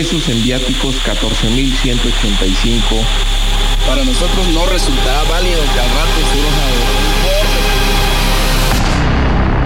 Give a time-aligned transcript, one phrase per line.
[0.00, 3.04] pesos, en viáticos 14.185.
[3.86, 6.20] Para nosotros no resultará válido que al rato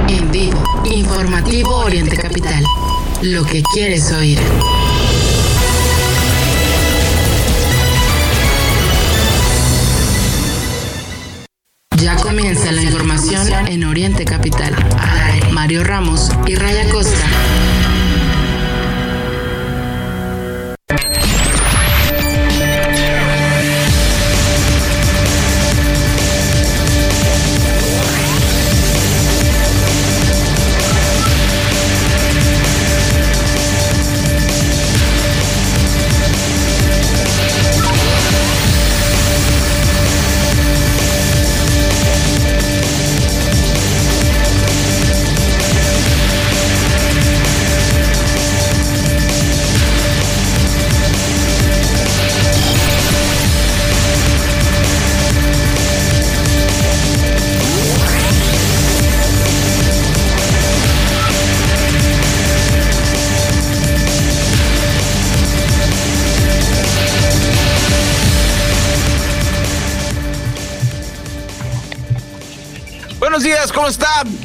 [0.08, 2.64] En vivo, informativo Oriente Capital.
[3.23, 4.41] Lo que quieres oír.
[12.02, 14.74] Ya comienza la información en Oriente Capital.
[15.52, 17.24] Mario Ramos y Raya Costa.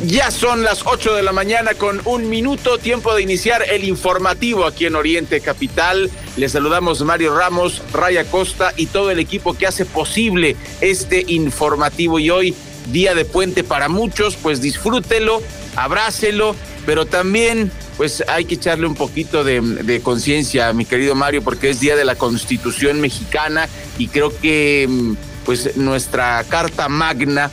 [0.09, 4.65] Ya son las 8 de la mañana con un minuto, tiempo de iniciar el informativo
[4.65, 6.09] aquí en Oriente Capital.
[6.35, 12.17] Les saludamos Mario Ramos, Raya Costa y todo el equipo que hace posible este informativo.
[12.17, 12.55] Y hoy,
[12.91, 15.43] día de puente para muchos, pues disfrútelo,
[15.75, 16.55] abrácelo,
[16.87, 21.69] pero también pues hay que echarle un poquito de, de conciencia, mi querido Mario, porque
[21.69, 25.13] es día de la Constitución mexicana y creo que mm,
[25.45, 27.51] pues nuestra Carta Magna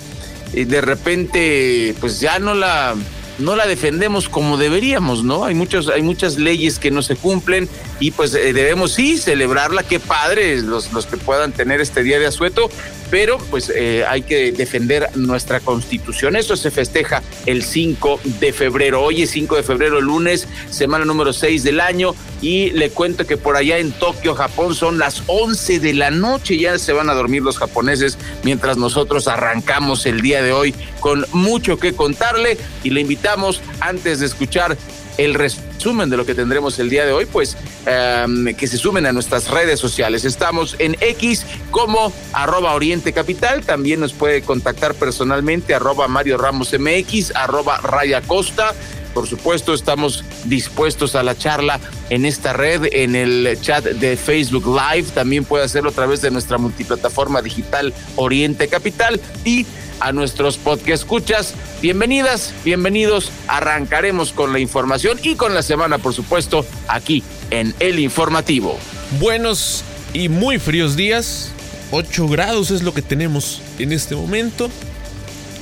[0.52, 2.94] de repente pues ya no la
[3.38, 5.44] no la defendemos como deberíamos, ¿no?
[5.44, 7.68] Hay muchos, hay muchas leyes que no se cumplen
[8.00, 12.18] y pues eh, debemos sí celebrarla, qué padre los, los que puedan tener este día
[12.18, 12.68] de asueto,
[13.10, 16.36] pero pues eh, hay que defender nuestra constitución.
[16.36, 19.02] Eso se festeja el 5 de febrero.
[19.02, 23.36] Hoy es 5 de febrero, lunes, semana número 6 del año y le cuento que
[23.36, 26.58] por allá en Tokio, Japón, son las 11 de la noche.
[26.58, 31.24] Ya se van a dormir los japoneses mientras nosotros arrancamos el día de hoy con
[31.32, 34.76] mucho que contarle y le invitamos antes de escuchar
[35.18, 37.56] el resumen de lo que tendremos el día de hoy, pues
[37.86, 40.24] em, que se sumen a nuestras redes sociales.
[40.24, 46.72] Estamos en X como arroba Oriente Capital, también nos puede contactar personalmente arroba Mario Ramos
[46.78, 48.74] MX, arroba Raya Costa.
[49.14, 54.66] Por supuesto, estamos dispuestos a la charla en esta red, en el chat de Facebook
[54.66, 55.08] Live.
[55.14, 59.64] También puede hacerlo a través de nuestra multiplataforma digital Oriente Capital y
[60.00, 61.54] a nuestros podcast escuchas.
[61.82, 63.30] Bienvenidas, bienvenidos.
[63.48, 68.78] Arrancaremos con la información y con la semana, por supuesto, aquí en El Informativo.
[69.20, 71.52] Buenos y muy fríos días.
[71.90, 74.70] 8 grados es lo que tenemos en este momento.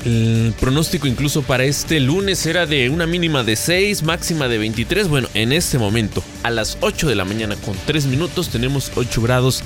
[0.05, 5.09] El pronóstico incluso para este lunes era de una mínima de 6, máxima de 23.
[5.09, 9.23] Bueno, en este momento, a las 8 de la mañana con 3 minutos, tenemos 8
[9.23, 9.63] grados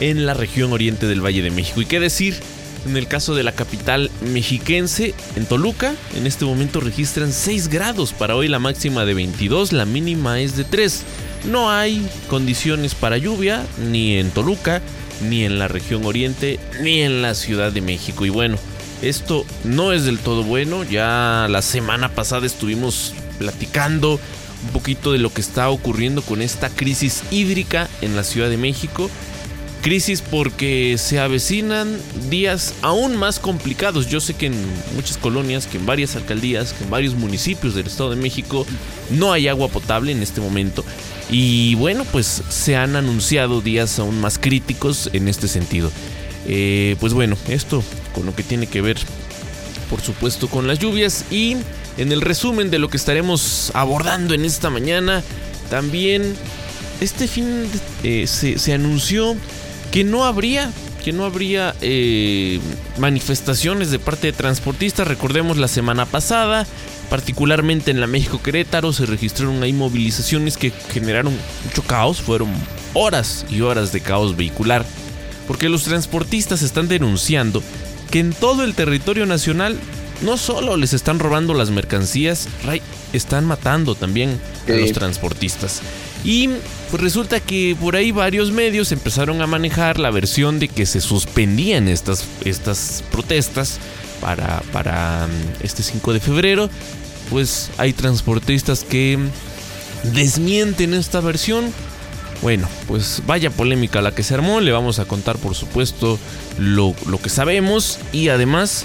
[0.00, 1.82] en la región oriente del Valle de México.
[1.82, 2.40] ¿Y qué decir
[2.86, 8.12] en el caso de la capital mexiquense, en Toluca, en este momento registran 6 grados.
[8.12, 11.02] Para hoy la máxima de 22, la mínima es de 3.
[11.50, 14.82] No hay condiciones para lluvia, ni en Toluca,
[15.28, 18.26] ni en la región oriente, ni en la Ciudad de México.
[18.26, 18.56] Y bueno,
[19.02, 20.84] esto no es del todo bueno.
[20.84, 24.18] Ya la semana pasada estuvimos platicando
[24.64, 28.56] un poquito de lo que está ocurriendo con esta crisis hídrica en la Ciudad de
[28.56, 29.10] México.
[29.84, 31.98] Crisis porque se avecinan
[32.30, 34.08] días aún más complicados.
[34.08, 34.54] Yo sé que en
[34.96, 38.66] muchas colonias, que en varias alcaldías, que en varios municipios del Estado de México
[39.10, 40.86] no hay agua potable en este momento.
[41.30, 45.92] Y bueno, pues se han anunciado días aún más críticos en este sentido.
[46.48, 47.84] Eh, pues bueno, esto
[48.14, 48.96] con lo que tiene que ver,
[49.90, 51.26] por supuesto, con las lluvias.
[51.30, 51.58] Y
[51.98, 55.22] en el resumen de lo que estaremos abordando en esta mañana,
[55.68, 56.34] también
[57.02, 57.66] este fin
[58.02, 59.36] eh, se, se anunció
[59.94, 60.72] que no habría
[61.04, 62.58] que no habría eh,
[62.98, 65.06] manifestaciones de parte de transportistas.
[65.06, 66.66] Recordemos la semana pasada,
[67.10, 72.22] particularmente en la México Querétaro, se registraron ahí movilizaciones que generaron mucho caos.
[72.22, 72.48] Fueron
[72.94, 74.84] horas y horas de caos vehicular.
[75.46, 77.62] Porque los transportistas están denunciando
[78.10, 79.78] que en todo el territorio nacional
[80.22, 82.48] no solo les están robando las mercancías,
[83.12, 85.82] están matando también a los transportistas.
[86.24, 86.48] Y
[86.94, 91.00] pues resulta que por ahí varios medios empezaron a manejar la versión de que se
[91.00, 93.80] suspendían estas, estas protestas
[94.20, 96.70] para, para mm, este 5 de febrero.
[97.30, 99.18] Pues hay transportistas que
[100.04, 101.64] desmienten esta versión.
[102.42, 104.60] Bueno, pues vaya polémica la que se armó.
[104.60, 106.16] Le vamos a contar, por supuesto,
[106.60, 108.84] lo, lo que sabemos y además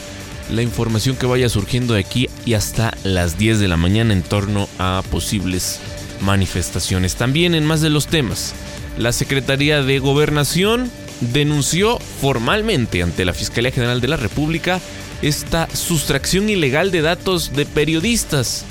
[0.50, 4.23] la información que vaya surgiendo de aquí y hasta las 10 de la mañana en
[4.23, 5.79] torno a posibles
[6.21, 7.16] manifestaciones.
[7.16, 8.54] También en más de los temas,
[8.98, 14.80] la Secretaría de Gobernación denunció formalmente ante la Fiscalía General de la República
[15.21, 18.66] esta sustracción ilegal de datos de periodistas.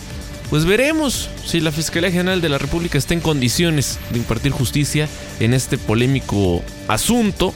[0.50, 5.08] Pues veremos si la Fiscalía General de la República está en condiciones de impartir justicia
[5.40, 7.52] en este polémico asunto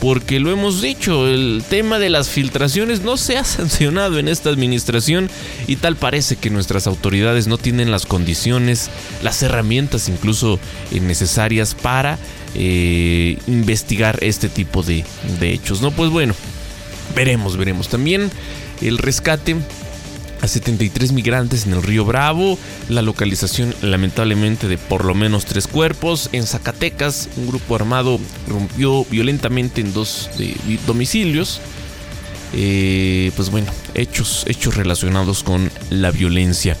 [0.00, 4.48] porque lo hemos dicho, el tema de las filtraciones no se ha sancionado en esta
[4.48, 5.28] administración
[5.66, 8.90] y tal parece que nuestras autoridades no tienen las condiciones,
[9.22, 10.58] las herramientas incluso
[10.90, 12.18] eh, necesarias para
[12.54, 15.04] eh, investigar este tipo de,
[15.38, 15.82] de hechos.
[15.82, 16.34] No, pues bueno,
[17.14, 18.30] veremos, veremos también
[18.80, 19.56] el rescate
[20.42, 22.58] a 73 migrantes en el río Bravo,
[22.88, 26.30] la localización lamentablemente de por lo menos tres cuerpos.
[26.32, 30.30] En Zacatecas, un grupo armado rompió violentamente en dos
[30.86, 31.60] domicilios.
[32.52, 36.76] Eh, pues bueno, hechos, hechos relacionados con la violencia.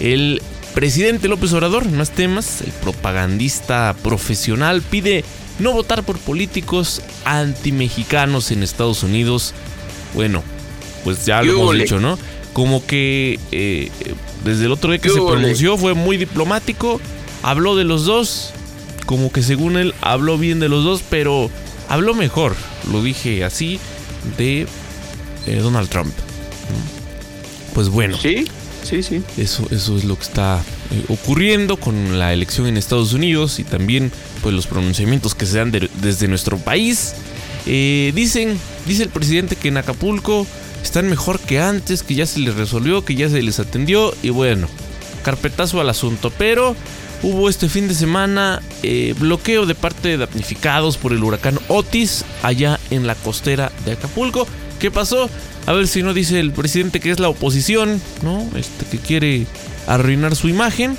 [0.00, 0.42] El
[0.74, 5.24] presidente López Obrador, más temas, el propagandista profesional, pide
[5.60, 9.54] no votar por políticos antimexicanos en Estados Unidos.
[10.14, 10.42] Bueno,
[11.04, 12.18] pues ya lo hemos dicho, ¿no?
[12.54, 13.90] Como que eh,
[14.44, 17.00] desde el otro día que se pronunció fue muy diplomático,
[17.42, 18.52] habló de los dos,
[19.04, 21.50] como que según él habló bien de los dos, pero
[21.88, 22.54] habló mejor,
[22.90, 23.80] lo dije así,
[24.38, 24.66] de
[25.46, 26.14] eh, Donald Trump.
[27.74, 28.16] Pues bueno.
[28.16, 28.46] Sí,
[28.84, 29.20] sí, sí.
[29.36, 30.62] Eso, eso es lo que está
[30.92, 34.12] eh, ocurriendo con la elección en Estados Unidos y también
[34.42, 37.14] pues los pronunciamientos que se dan desde nuestro país.
[37.66, 38.56] dicen,
[38.86, 40.46] dice el presidente que en Acapulco
[40.84, 44.30] están mejor que antes, que ya se les resolvió, que ya se les atendió y
[44.30, 44.68] bueno,
[45.22, 46.30] carpetazo al asunto.
[46.36, 46.76] Pero
[47.22, 52.24] hubo este fin de semana eh, bloqueo de parte de damnificados por el huracán Otis
[52.42, 54.46] allá en la costera de Acapulco.
[54.78, 55.28] ¿Qué pasó?
[55.66, 58.46] A ver si no dice el presidente que es la oposición, ¿no?
[58.54, 59.46] Este que quiere
[59.86, 60.96] arruinar su imagen.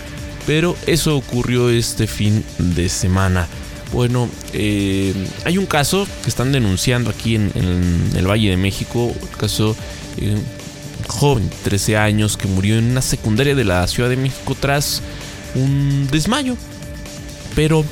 [0.48, 3.48] Pero eso ocurrió este fin de semana.
[3.92, 5.14] Bueno, eh,
[5.46, 7.52] hay un caso que están denunciando aquí en,
[8.16, 9.76] el Valle de México, el caso
[10.22, 10.44] un
[11.08, 15.02] joven, 13 años, que murió en una secundaria de la Ciudad de México tras
[15.56, 16.58] un desmayo.
[17.56, 17.86] Pero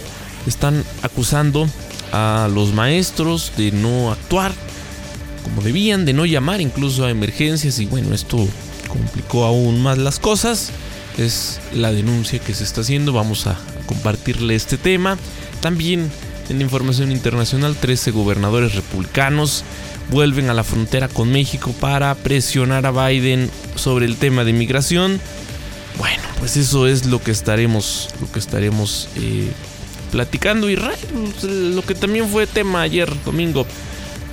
[0.46, 1.68] están acusando
[2.12, 4.52] a los maestros de no actuar
[5.44, 8.48] como debían, de no llamar incluso a emergencias y bueno, esto
[8.88, 10.72] complicó aún más las cosas.
[11.18, 15.18] Es la denuncia que se está haciendo, vamos a compartirle este tema.
[15.64, 16.12] También
[16.50, 19.64] en información internacional, 13 gobernadores republicanos
[20.12, 25.22] vuelven a la frontera con México para presionar a Biden sobre el tema de migración.
[25.98, 29.48] Bueno, pues eso es lo que estaremos, lo que estaremos eh,
[30.12, 30.70] platicando.
[30.70, 33.66] Y lo que también fue tema ayer domingo,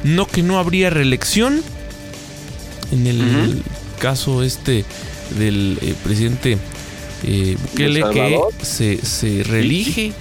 [0.03, 1.63] no que no habría reelección
[2.91, 3.63] en el
[4.01, 4.85] caso este
[5.39, 6.59] del eh, presidente
[7.23, 10.13] eh, Bukele que se, se reelige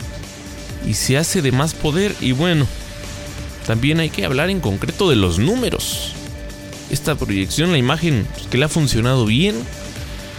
[0.87, 2.15] y se hace de más poder.
[2.21, 2.67] Y bueno,
[3.67, 6.13] también hay que hablar en concreto de los números.
[6.89, 9.55] Esta proyección, la imagen pues, que le ha funcionado bien.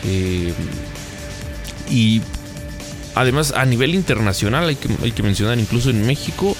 [0.04, 0.52] Eh,
[1.90, 2.22] y
[3.14, 6.56] además a nivel internacional hay que, hay que mencionar incluso en México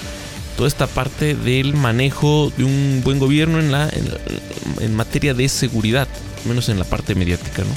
[0.57, 3.89] toda esta parte del manejo de un buen gobierno en, la,
[4.79, 6.07] en, materia de seguridad,
[6.45, 7.73] menos en la parte mediática, ¿no?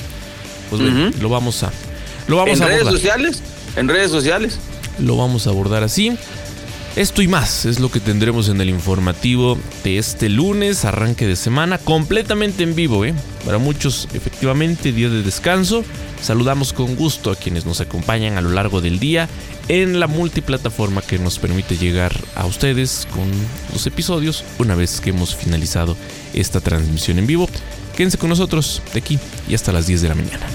[0.70, 1.70] Pues bueno, lo vamos a
[2.26, 3.42] lo vamos ¿En redes sociales?
[3.76, 4.58] ¿En redes sociales?
[4.98, 6.16] Lo vamos a abordar así.
[6.96, 11.34] Esto y más es lo que tendremos en el informativo de este lunes, arranque de
[11.34, 13.14] semana, completamente en vivo, ¿eh?
[13.44, 15.84] Para muchos, efectivamente, día de descanso.
[16.22, 19.28] Saludamos con gusto a quienes nos acompañan a lo largo del día
[19.66, 23.28] en la multiplataforma que nos permite llegar a ustedes con
[23.72, 25.96] los episodios una vez que hemos finalizado
[26.32, 27.48] esta transmisión en vivo.
[27.96, 30.46] Quédense con nosotros de aquí y hasta las 10 de la mañana.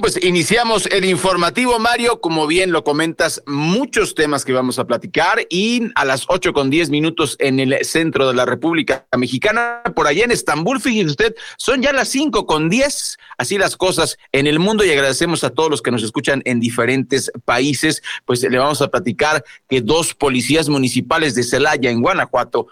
[0.00, 2.20] Pues iniciamos el informativo, Mario.
[2.20, 6.70] Como bien lo comentas, muchos temas que vamos a platicar y a las ocho con
[6.70, 11.36] diez minutos en el centro de la República Mexicana, por allá en Estambul, fíjese usted,
[11.56, 13.16] son ya las cinco con diez.
[13.38, 16.60] Así las cosas en el mundo y agradecemos a todos los que nos escuchan en
[16.60, 18.02] diferentes países.
[18.24, 22.68] Pues le vamos a platicar que dos policías municipales de Celaya, en Guanajuato,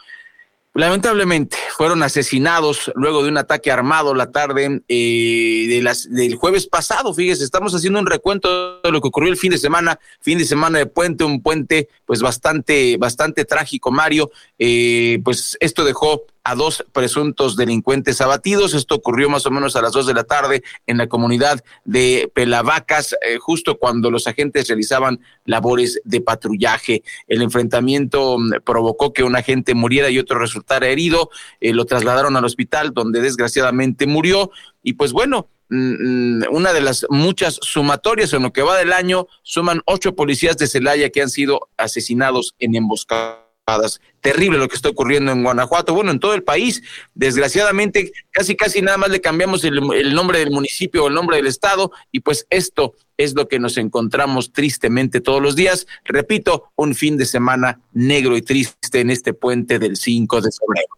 [0.76, 6.66] Lamentablemente fueron asesinados luego de un ataque armado la tarde eh, de las, del jueves
[6.66, 7.14] pasado.
[7.14, 10.44] Fíjese, estamos haciendo un recuento de lo que ocurrió el fin de semana, fin de
[10.44, 14.32] semana de puente, un puente pues bastante, bastante trágico, Mario.
[14.58, 18.74] Eh, pues esto dejó a dos presuntos delincuentes abatidos.
[18.74, 22.30] Esto ocurrió más o menos a las dos de la tarde en la comunidad de
[22.34, 27.02] Pelavacas, eh, justo cuando los agentes realizaban labores de patrullaje.
[27.26, 31.30] El enfrentamiento mm, provocó que un agente muriera y otro resultara herido.
[31.60, 34.50] Eh, lo trasladaron al hospital donde desgraciadamente murió.
[34.82, 38.92] Y pues bueno, mm, mm, una de las muchas sumatorias en lo que va del
[38.92, 44.76] año, suman ocho policías de Celaya que han sido asesinados en emboscadas Terrible lo que
[44.76, 46.82] está ocurriendo en Guanajuato, bueno, en todo el país.
[47.14, 49.74] Desgraciadamente, casi, casi nada más le cambiamos el,
[50.14, 53.76] nombre del municipio o el nombre del estado y pues esto es lo que nos
[53.76, 55.86] encontramos tristemente todos los días.
[56.04, 60.88] Repito, un fin de semana negro y triste en este puente del 5 de febrero.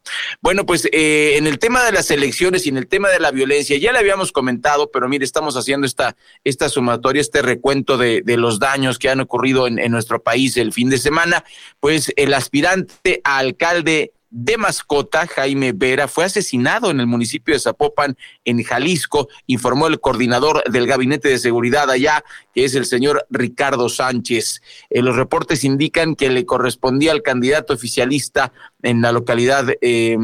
[0.40, 3.32] Bueno, pues eh, en el tema de las elecciones y en el tema de la
[3.32, 8.22] violencia, ya le habíamos comentado, pero mire, estamos haciendo esta, esta sumatoria, este recuento de,
[8.36, 11.44] los daños que han ocurrido en, nuestro país el fin de semana.
[11.80, 18.18] Pues el aspirante alcalde de mascota, Jaime Vera, fue asesinado en el municipio de Zapopan,
[18.44, 23.88] en Jalisco, informó el coordinador del Gabinete de Seguridad allá, que es el señor Ricardo
[23.88, 24.60] Sánchez.
[24.90, 30.18] Eh, los reportes indican que le correspondía al candidato oficialista en la localidad eh,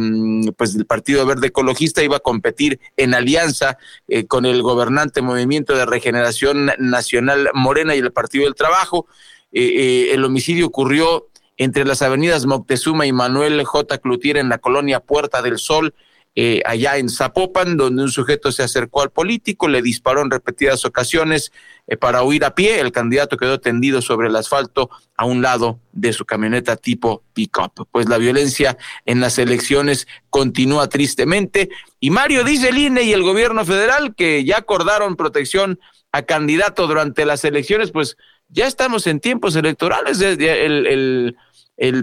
[0.59, 5.75] pues del Partido Verde Ecologista, iba a competir en alianza eh, con el gobernante Movimiento
[5.75, 9.07] de Regeneración Nacional Morena y el Partido del Trabajo.
[9.53, 11.29] el homicidio ocurrió
[11.63, 13.99] entre las avenidas Moctezuma y Manuel J.
[13.99, 15.95] Clutier en la colonia Puerta del Sol,
[16.35, 20.85] eh, allá en Zapopan, donde un sujeto se acercó al político, le disparó en repetidas
[20.87, 21.53] ocasiones
[21.87, 22.81] eh, para huir a pie.
[22.81, 27.87] El candidato quedó tendido sobre el asfalto a un lado de su camioneta tipo pick-up.
[27.91, 31.69] Pues la violencia en las elecciones continúa tristemente.
[32.01, 35.79] Y Mario dice el INE y el gobierno federal que ya acordaron protección
[36.13, 38.17] a candidato durante las elecciones, pues
[38.49, 40.21] ya estamos en tiempos electorales.
[40.21, 40.43] El,
[40.87, 41.37] el,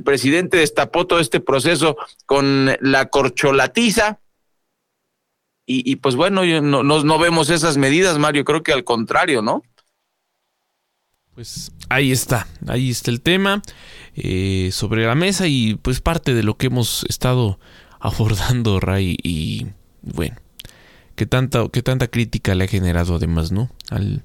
[0.04, 4.20] presidente destapó todo este proceso con la corcholatiza.
[5.72, 8.44] Y, pues bueno, no, no, vemos esas medidas, Mario.
[8.44, 9.62] Creo que al contrario, ¿no?
[11.36, 13.62] Pues ahí está, ahí está el tema
[14.16, 17.60] eh, sobre la mesa y pues parte de lo que hemos estado
[18.00, 19.16] abordando, Ray.
[19.22, 19.68] Y
[20.02, 20.38] bueno,
[21.16, 23.70] que tanta, que tanta crítica le ha generado además, ¿no?
[23.92, 24.24] Al,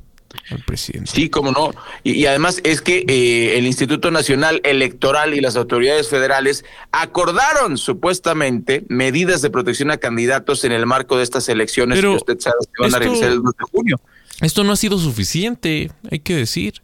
[0.66, 1.10] presidente.
[1.10, 1.72] Sí, cómo no.
[2.02, 8.84] Y, además es que eh, el Instituto Nacional Electoral y las autoridades federales acordaron supuestamente
[8.88, 12.82] medidas de protección a candidatos en el marco de estas elecciones que usted sabe que
[12.82, 14.00] van a realizar el 2 de junio.
[14.40, 16.82] Esto no ha sido suficiente, hay que decir.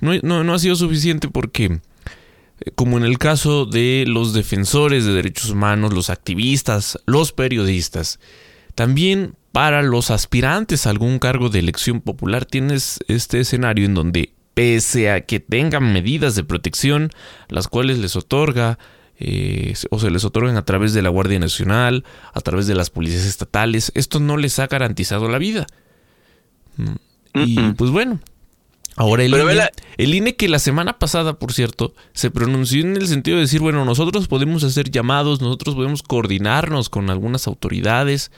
[0.00, 5.04] No, no, no ha sido suficiente porque, eh, como en el caso de los defensores
[5.04, 8.18] de derechos humanos, los activistas, los periodistas,
[8.74, 14.32] también para los aspirantes a algún cargo de elección popular tienes este escenario en donde
[14.54, 17.10] pese a que tengan medidas de protección,
[17.48, 18.78] las cuales les otorga
[19.18, 22.90] eh, o se les otorgan a través de la Guardia Nacional, a través de las
[22.90, 25.66] policías estatales, esto no les ha garantizado la vida.
[26.76, 26.94] Mm.
[27.34, 28.18] Y pues bueno,
[28.96, 33.08] ahora el INE, el INE que la semana pasada, por cierto, se pronunció en el
[33.08, 38.32] sentido de decir, bueno, nosotros podemos hacer llamados, nosotros podemos coordinarnos con algunas autoridades,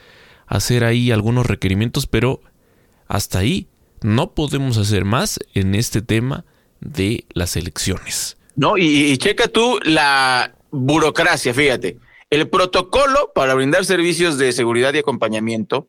[0.53, 2.41] hacer ahí algunos requerimientos, pero
[3.09, 3.69] hasta ahí
[4.03, 6.45] no podemos hacer más en este tema
[6.81, 8.37] de las elecciones.
[8.55, 11.99] No, y, checa tú la burocracia, fíjate.
[12.29, 15.89] El protocolo para brindar servicios de seguridad y acompañamiento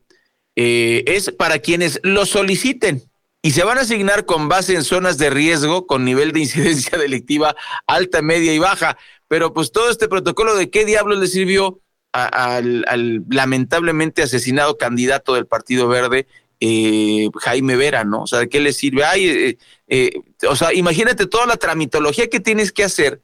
[0.56, 3.02] eh, es para quienes lo soliciten
[3.42, 6.96] y se van a asignar con base en zonas de riesgo con nivel de incidencia
[6.98, 7.54] delictiva
[7.86, 8.96] alta, media y baja.
[9.28, 11.80] Pero pues todo este protocolo de qué diablos le sirvió
[12.14, 16.28] al, lamentablemente asesinado candidato del Partido Verde,
[16.60, 18.22] eh, Jaime Vera, ¿no?
[18.22, 19.04] O sea, ¿de qué le sirve?
[19.04, 23.20] Ay, eh, eh, o sea, imagínate toda la tramitología que tienes que hacer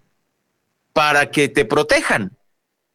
[0.92, 2.36] para que te protejan,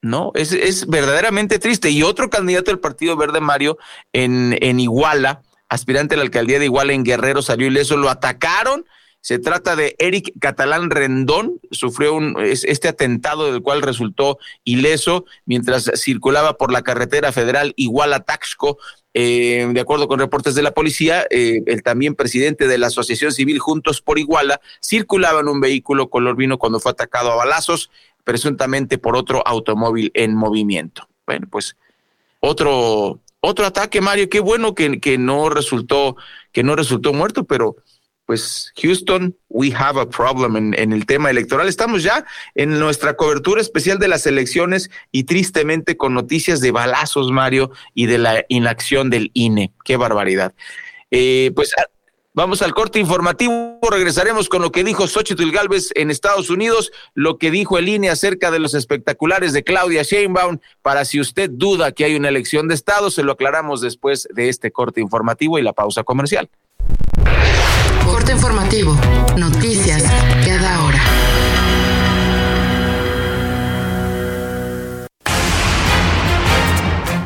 [0.01, 0.31] ¿no?
[0.35, 1.89] Es, es verdaderamente triste.
[1.89, 3.77] Y otro candidato del Partido Verde, Mario,
[4.11, 8.85] en, en Iguala, aspirante a la alcaldía de Iguala en Guerrero, salió ileso, lo atacaron
[9.25, 15.89] se trata de Eric Catalán Rendón, sufrió un, este atentado del cual resultó ileso mientras
[15.95, 18.77] circulaba por la carretera federal Iguala-Taxco.
[19.15, 23.31] Eh, de acuerdo con reportes de la policía, eh, el también presidente de la Asociación
[23.31, 27.89] Civil Juntos por Iguala circulaba en un vehículo color vino cuando fue atacado a balazos,
[28.23, 31.09] presuntamente por otro automóvil en movimiento.
[31.25, 31.75] Bueno, pues
[32.41, 34.29] otro, otro ataque, Mario.
[34.29, 36.15] Qué bueno que, que no resultó,
[36.51, 37.77] que no resultó muerto, pero
[38.25, 41.67] pues Houston, we have a problem en, el tema electoral.
[41.67, 47.31] Estamos ya en nuestra cobertura especial de las elecciones y tristemente con noticias de balazos,
[47.31, 49.71] Mario, y de la inacción del INE.
[49.83, 50.53] Qué barbaridad.
[51.11, 51.73] Eh, pues
[52.37, 57.37] Vamos al corte informativo, regresaremos con lo que dijo Xochitl Galvez en Estados Unidos, lo
[57.37, 61.93] que dijo el INE acerca de los espectaculares de Claudia Sheinbaum, para si usted duda
[61.93, 65.61] que hay una elección de Estado, se lo aclaramos después de este corte informativo y
[65.61, 66.49] la pausa comercial.
[68.31, 68.97] Informativo,
[69.37, 70.03] noticias
[70.45, 70.99] cada hora.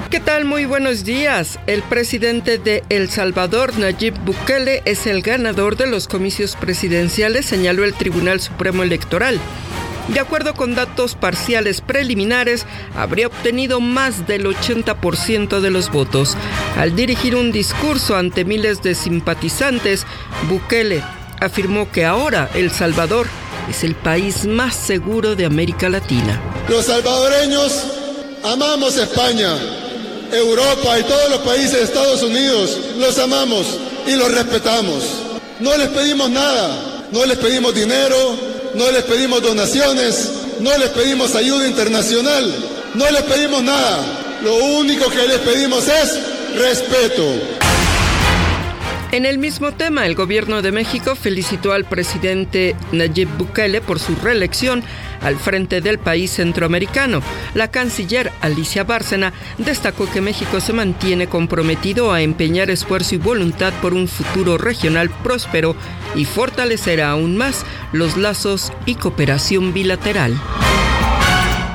[0.10, 0.46] ¿Qué tal?
[0.46, 1.60] Muy buenos días.
[1.68, 7.84] El presidente de El Salvador, Nayib Bukele, es el ganador de los comicios presidenciales, señaló
[7.84, 9.40] el Tribunal Supremo Electoral.
[10.14, 16.36] De acuerdo con datos parciales preliminares, habría obtenido más del 80% de los votos.
[16.78, 20.06] Al dirigir un discurso ante miles de simpatizantes,
[20.50, 21.04] Bukele
[21.40, 23.28] afirmó que ahora El Salvador
[23.70, 26.42] es el país más seguro de América Latina.
[26.68, 27.86] Los salvadoreños
[28.44, 29.56] amamos España
[30.32, 35.04] Europa y todos los países de Estados Unidos, los amamos y los respetamos.
[35.60, 38.38] No les pedimos nada, no les pedimos dinero,
[38.76, 42.54] no les pedimos donaciones, no les pedimos ayuda internacional,
[42.96, 44.00] no les pedimos nada.
[44.44, 46.20] Lo único que les pedimos es
[46.56, 47.24] respeto.
[49.12, 54.16] En el mismo tema, el gobierno de México felicitó al presidente Nayib Bukele por su
[54.16, 54.84] reelección
[55.22, 57.22] al frente del país centroamericano.
[57.56, 63.74] La canciller Alicia Bárcena destacó que México se mantiene comprometido a empeñar esfuerzo y voluntad
[63.82, 65.76] por un futuro regional próspero
[66.14, 70.40] y fortalecer aún más los lazos y cooperación bilateral.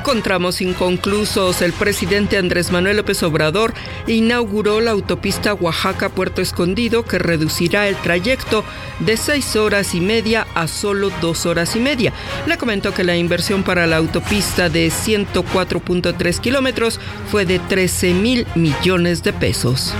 [0.04, 0.22] Con
[0.60, 3.72] inconclusos, el presidente Andrés Manuel López Obrador
[4.06, 8.64] inauguró la autopista Oaxaca-Puerto Escondido que reducirá el trayecto
[9.00, 12.12] de seis horas y media a solo dos horas y media.
[12.46, 18.46] Le comentó que la inversión para la autopista de 104.3 kilómetros fue de 13 mil
[18.54, 19.94] millones de pesos.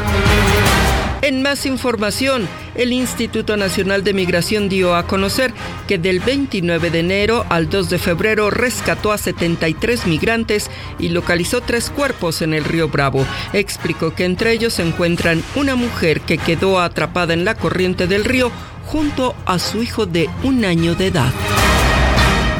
[1.24, 5.54] En más información, el Instituto Nacional de Migración dio a conocer
[5.88, 11.62] que del 29 de enero al 2 de febrero rescató a 73 migrantes y localizó
[11.62, 13.26] tres cuerpos en el río Bravo.
[13.54, 18.26] Explicó que entre ellos se encuentran una mujer que quedó atrapada en la corriente del
[18.26, 18.52] río
[18.84, 21.32] junto a su hijo de un año de edad.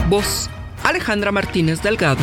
[0.09, 0.48] Voz
[0.83, 2.22] Alejandra Martínez Delgado.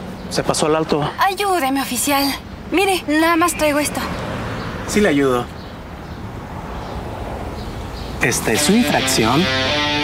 [0.31, 1.09] se pasó al alto.
[1.19, 2.23] Ayúdeme, oficial.
[2.71, 3.99] Mire, nada más traigo esto.
[4.87, 5.45] Sí le ayudo.
[8.21, 9.43] Esta es su infracción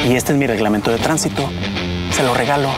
[0.08, 1.50] y este es mi reglamento de tránsito.
[2.12, 2.70] Se lo regalo.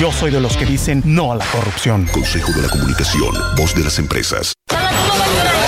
[0.00, 2.06] Yo soy de los que dicen no a la corrupción.
[2.12, 4.54] Consejo de la Comunicación, voz de las empresas.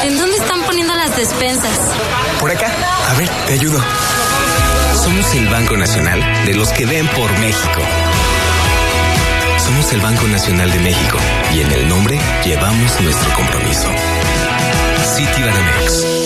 [0.03, 1.79] ¿En dónde están poniendo las despensas?
[2.41, 2.69] Por acá.
[3.09, 3.79] A ver, te ayudo.
[5.03, 7.83] Somos el Banco Nacional de los que ven por México.
[9.67, 11.19] Somos el Banco Nacional de México
[11.53, 13.89] y en el nombre llevamos nuestro compromiso.
[15.17, 16.26] Citibanamex.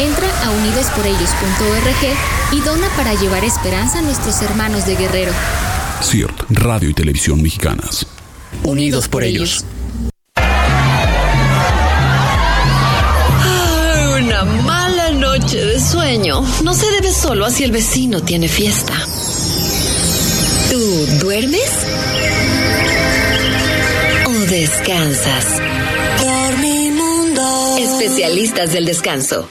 [0.00, 2.16] Entra a unidosporellos.org
[2.52, 5.32] y dona para llevar esperanza a nuestros hermanos de Guerrero.
[6.02, 8.06] CIRT, Radio y Televisión Mexicanas.
[8.62, 9.66] Unidos por ellos.
[10.36, 10.46] Ay,
[14.22, 18.94] una mala noche de sueño no se debe solo a si el vecino tiene fiesta.
[20.70, 21.70] ¿Tú duermes?
[24.24, 25.60] ¿O descansas?
[26.22, 27.76] Dormimundo.
[27.76, 29.50] Especialistas del descanso.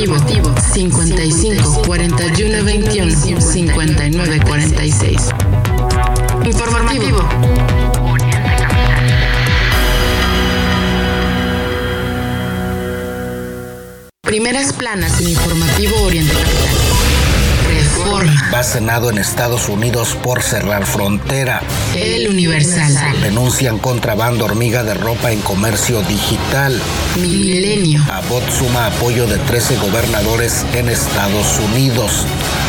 [0.00, 5.30] Informativo 55 41 21 59 46.
[6.44, 7.28] Informativo.
[14.22, 16.87] Primeras planas en Informativo Oriente Capital.
[18.08, 18.50] Reforma.
[18.54, 21.62] Va Senado en Estados Unidos por cerrar frontera.
[21.94, 23.20] El Universal.
[23.22, 26.80] Denuncian contrabando hormiga de ropa en comercio digital.
[27.16, 28.02] Milenio.
[28.10, 32.24] Abbott suma apoyo de 13 gobernadores en Estados Unidos.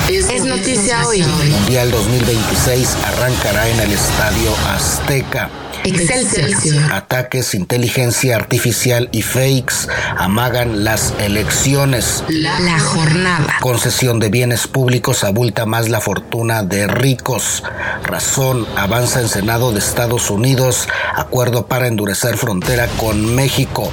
[0.09, 1.21] Es noticia hoy.
[1.21, 5.49] Mundial 2026 arrancará en el Estadio Azteca.
[5.95, 6.91] Excelsior.
[6.91, 12.23] Ataques, inteligencia artificial y fakes amagan las elecciones.
[12.29, 13.55] La, la, jornada.
[13.61, 17.63] Concesión de bienes públicos abulta más la fortuna de ricos.
[18.03, 20.87] Razón avanza en Senado de Estados Unidos.
[21.15, 23.91] Acuerdo para endurecer frontera con México.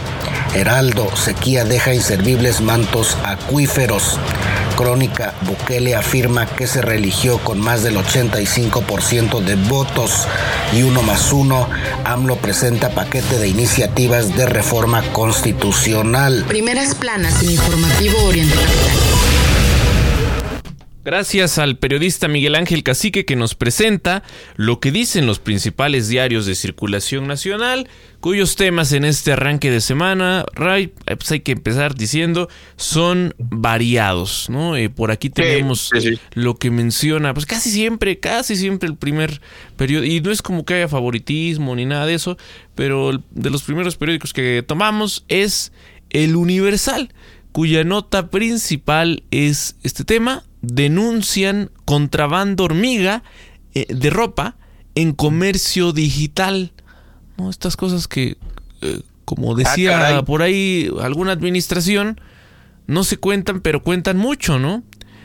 [0.55, 4.19] Heraldo, sequía deja inservibles mantos acuíferos.
[4.77, 10.29] Crónica, Bukele afirma que se religió con más del 85% de votos
[10.75, 11.67] y uno más uno,
[12.05, 16.45] AMLO presenta paquete de iniciativas de reforma constitucional.
[16.49, 19.06] Primeras planas Informativo Oriente Capital.
[21.07, 24.25] Gracias al periodista Miguel Ángel Cacique que nos presenta
[24.57, 27.89] lo que dicen los principales diarios de circulación nacional,
[28.19, 34.51] cuyos temas en este arranque de semana, Ray, pues hay que empezar diciendo, son variados,
[34.51, 34.75] ¿no?
[34.75, 36.21] Eh, por aquí tenemos Sí, sí, sí.
[36.35, 39.41] lo que menciona, pues casi siempre, casi siempre el primer
[39.77, 42.37] periódico, y no es como que haya favoritismo ni nada de eso,
[42.75, 45.71] pero de los primeros periódicos que tomamos es
[46.11, 47.15] El Universal,
[47.53, 53.23] cuya nota principal es este tema, denuncian contrabando hormiga
[53.75, 54.57] eh, de ropa
[54.95, 56.73] en comercio digital.
[57.37, 57.51] ¿no?
[57.51, 58.37] Estas cosas que,
[58.81, 60.23] eh, como decía caray.
[60.25, 62.21] por ahí alguna administración,
[62.87, 64.83] no se cuentan, pero cuentan mucho, ¿no?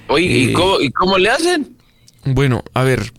[0.07, 1.77] Oye, ¿y Eh, cómo, y cómo le hacen?
[2.25, 3.13] Bueno, a ver,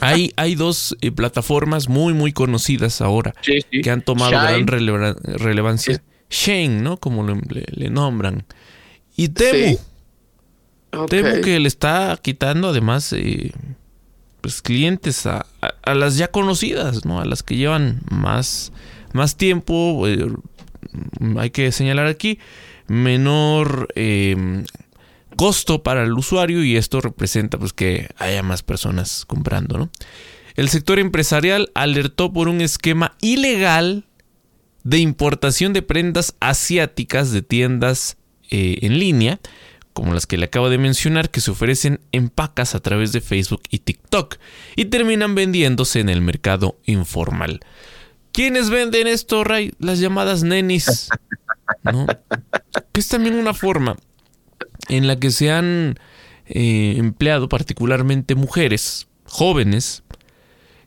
[0.00, 3.80] hay, hay dos plataformas muy, muy conocidas ahora Sí, sí.
[3.80, 4.42] que han tomado Shine.
[4.42, 6.02] gran releva- relevancia.
[6.28, 6.96] Shane, ¿no?
[6.98, 8.44] Como le, le- le nombran.
[9.16, 9.78] Y Temu.
[11.08, 13.52] Temu que le está quitando además eh,
[14.40, 15.46] pues clientes a,
[15.84, 17.20] a- las ya conocidas, ¿no?
[17.20, 18.72] A las que llevan más,
[19.12, 20.06] más tiempo.
[20.08, 20.26] eh,
[21.38, 22.38] hay que señalar aquí
[22.88, 24.64] menor eh,
[25.36, 29.90] costo para el usuario y esto representa pues que haya más personas comprando, ¿no?
[30.56, 34.04] El sector empresarial alertó por un esquema ilegal
[34.82, 38.16] de importación de prendas asiáticas de tiendas
[38.50, 39.38] eh, en línea,
[40.00, 43.20] como las que le acabo de mencionar, que se ofrecen en pacas a través de
[43.20, 44.36] Facebook y TikTok
[44.74, 47.60] y terminan vendiéndose en el mercado informal.
[48.32, 49.74] ¿Quiénes venden esto, Ray?
[49.78, 51.10] Las llamadas nenis.
[51.82, 52.06] ¿no?
[52.92, 53.98] Que es también una forma
[54.88, 55.98] en la que se han
[56.46, 60.02] eh, empleado particularmente mujeres jóvenes,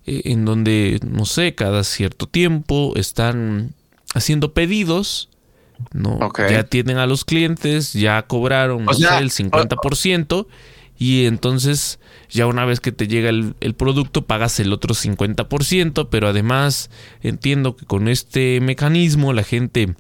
[0.08, 3.76] eh, en donde, no sé, cada cierto tiempo están
[4.16, 5.30] haciendo pedidos,
[5.92, 6.32] ¿no?
[6.38, 10.48] Ya tienen a los clientes, ya cobraron, O sea, el 50%,
[10.98, 16.08] y entonces ya una vez que te llega el, el producto pagas el otro 50%,
[16.10, 16.90] pero además
[17.22, 19.96] entiendo que con este mecanismo la gente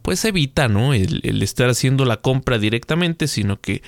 [0.00, 0.94] pues evita, ¿no?
[0.94, 3.82] El, el estar haciendo la compra directamente, sino que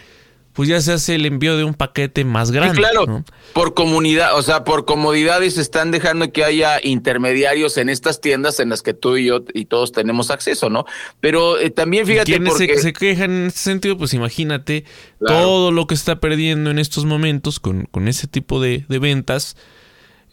[0.54, 2.76] pues ya se hace el envío de un paquete más grande.
[2.76, 8.20] Sí, claro, por comunidad, o sea, por comodidades están dejando que haya intermediarios en estas
[8.20, 10.86] tiendas en las que tú y yo y todos tenemos acceso, ¿no?
[11.18, 12.76] Pero eh, también fíjate ¿Quiénes porque...
[12.76, 13.98] se, se, quejan en ese sentido?
[13.98, 14.84] Pues imagínate
[15.18, 15.42] claro.
[15.42, 19.56] todo lo que está perdiendo en estos momentos con, con ese tipo de, de ventas.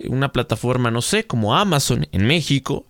[0.05, 2.86] Una plataforma, no sé, como Amazon en México,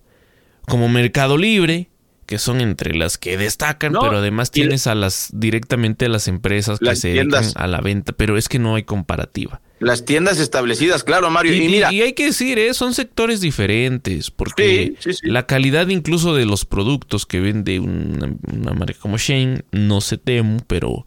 [0.68, 1.88] como Mercado Libre,
[2.32, 6.28] que son entre las que destacan, no, pero además tienes a las directamente a las
[6.28, 7.42] empresas que se tiendas.
[7.42, 9.60] dedican a la venta, pero es que no hay comparativa.
[9.80, 11.52] Las tiendas establecidas, claro, Mario.
[11.52, 12.72] Y, y mira, y hay que decir, ¿eh?
[12.72, 15.30] son sectores diferentes, porque sí, sí, sí.
[15.30, 20.16] la calidad incluso de los productos que vende una, una marca como Shane, no se
[20.16, 21.04] temo, pero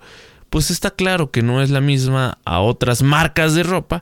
[0.51, 4.01] pues está claro que no es la misma a otras marcas de ropa.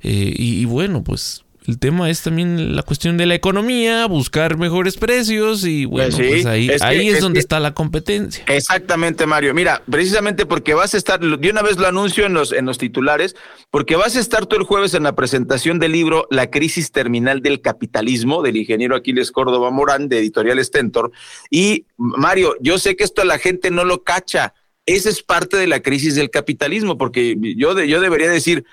[0.00, 4.58] Eh, y, y bueno, pues el tema es también la cuestión de la economía, buscar
[4.58, 7.58] mejores precios y bueno, pues, sí, pues ahí es, que, ahí es, es donde está
[7.58, 8.44] la competencia.
[8.48, 9.54] Exactamente, Mario.
[9.54, 12.76] Mira, precisamente porque vas a estar, de una vez lo anuncio en los, en los
[12.76, 13.34] titulares,
[13.70, 17.40] porque vas a estar tú el jueves en la presentación del libro La crisis terminal
[17.40, 21.12] del capitalismo del ingeniero Aquiles Córdoba Morán de Editorial Stentor.
[21.50, 24.52] Y Mario, yo sé que esto a la gente no lo cacha.
[24.86, 28.66] Esa es parte de la crisis del capitalismo, porque yo, de, yo debería decir,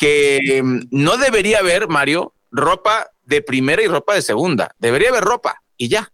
[0.00, 4.74] que no debería haber, Mario, ropa de primera y ropa de segunda.
[4.78, 6.10] Debería haber ropa y ya.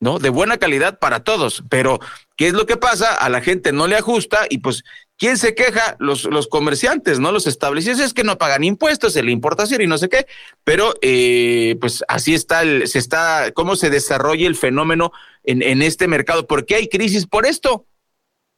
[0.00, 0.18] ¿No?
[0.18, 1.62] De buena calidad para todos.
[1.70, 2.00] Pero,
[2.36, 3.14] ¿qué es lo que pasa?
[3.14, 4.82] A la gente no le ajusta y pues,
[5.16, 5.94] ¿quién se queja?
[6.00, 7.30] Los, los comerciantes, ¿no?
[7.30, 10.26] Los establecidos es que no pagan impuestos en la importación y no sé qué.
[10.64, 15.12] Pero, eh, pues así está, el, se está, cómo se desarrolla el fenómeno
[15.44, 16.48] en, en este mercado.
[16.48, 17.86] ¿Por qué hay crisis por esto?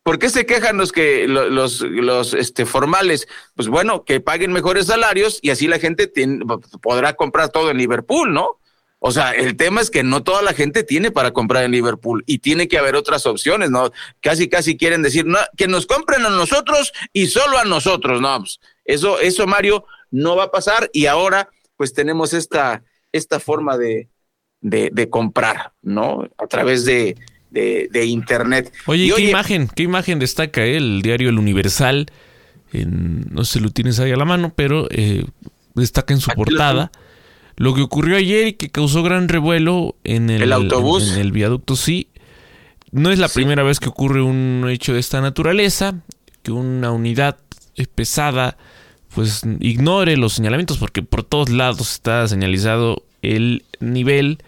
[0.03, 3.29] ¿Por qué se quejan los que los, los este, formales?
[3.55, 6.45] Pues bueno, que paguen mejores salarios y así la gente tiene,
[6.81, 8.59] podrá comprar todo en Liverpool, ¿no?
[8.99, 12.25] O sea, el tema es que no toda la gente tiene para comprar en Liverpool
[12.27, 13.93] y tiene que haber otras opciones, ¿no?
[14.21, 15.25] Casi, casi quieren decir,
[15.57, 18.38] que nos compren a nosotros y solo a nosotros, no.
[18.38, 23.77] Pues eso, eso, Mario, no va a pasar y ahora, pues tenemos esta, esta forma
[23.77, 24.09] de,
[24.61, 26.29] de comprar, ¿no?
[26.38, 27.17] A través de,
[27.53, 28.73] de, de, internet.
[28.87, 29.69] Oye, y ¿qué oye, imagen?
[29.75, 30.77] ¿Qué imagen destaca eh?
[30.77, 32.07] el diario El Universal?
[32.73, 35.25] En, no sé si lo tienes ahí a la mano, pero eh,
[35.75, 36.91] destaca en su portada
[37.57, 41.09] lo, lo, que ocurrió ayer y que causó gran revuelo en el, el autobús.
[41.09, 42.09] En, en, el viaducto, sí.
[42.91, 43.35] No es la sí.
[43.35, 45.95] primera vez que ocurre un hecho de esta naturaleza,
[46.43, 47.38] que una unidad
[47.95, 48.57] pesada
[49.15, 54.38] pues ignore los señalamientos porque por todos lados está señalizado el nivel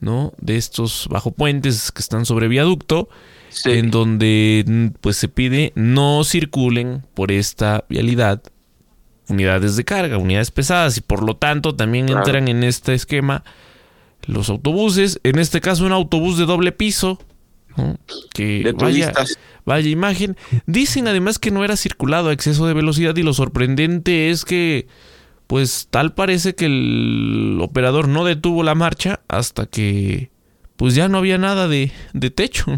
[0.00, 0.32] ¿no?
[0.40, 3.08] De estos bajo puentes que están sobre viaducto,
[3.48, 3.70] sí.
[3.72, 8.42] en donde pues se pide no circulen por esta vialidad
[9.28, 12.20] unidades de carga, unidades pesadas y por lo tanto también claro.
[12.20, 13.44] entran en este esquema
[14.26, 17.18] los autobuses, en este caso un autobús de doble piso,
[17.76, 17.98] ¿no?
[18.32, 19.12] que vaya,
[19.64, 20.36] vaya imagen.
[20.66, 24.86] Dicen además que no era circulado a exceso de velocidad y lo sorprendente es que
[25.54, 30.32] pues tal parece que el operador no detuvo la marcha hasta que
[30.74, 32.66] pues ya no había nada de, de techo.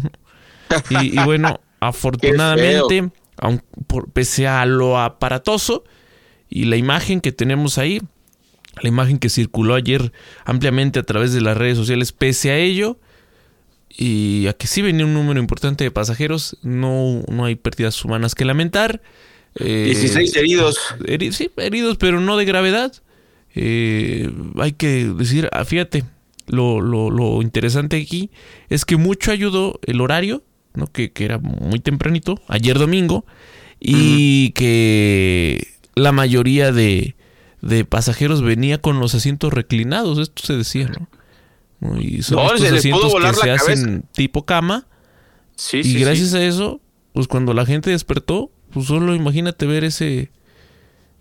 [0.91, 5.85] Y, y, bueno, afortunadamente, aun, por, pese a lo aparatoso
[6.49, 7.99] y la imagen que tenemos ahí,
[8.83, 10.11] la imagen que circuló ayer
[10.45, 12.99] ampliamente a través de las redes sociales, pese a ello,
[13.89, 18.35] y a que sí venía un número importante de pasajeros, no, no hay pérdidas humanas
[18.35, 19.01] que lamentar.
[19.59, 20.77] Eh, 16 heridos.
[21.05, 22.93] Heri sí, heridos, pero no de gravedad.
[23.55, 26.03] Eh, hay que decir, ah, fíjate,
[26.45, 28.29] lo, lo, lo, interesante aquí
[28.69, 30.43] es que mucho ayudó el horario,
[30.73, 30.87] ¿no?
[30.87, 33.25] que, que era muy tempranito, ayer domingo,
[33.79, 34.53] y uh -huh.
[34.53, 37.15] que la mayoría de,
[37.61, 41.07] de, pasajeros venía con los asientos reclinados, esto se decía, ¿no?
[41.99, 44.87] Y son no, estos asientos que se hacen tipo cama.
[45.55, 46.37] Sí, y sí, gracias sí.
[46.37, 46.81] a eso,
[47.13, 50.29] pues cuando la gente despertó, pues solo imagínate ver ese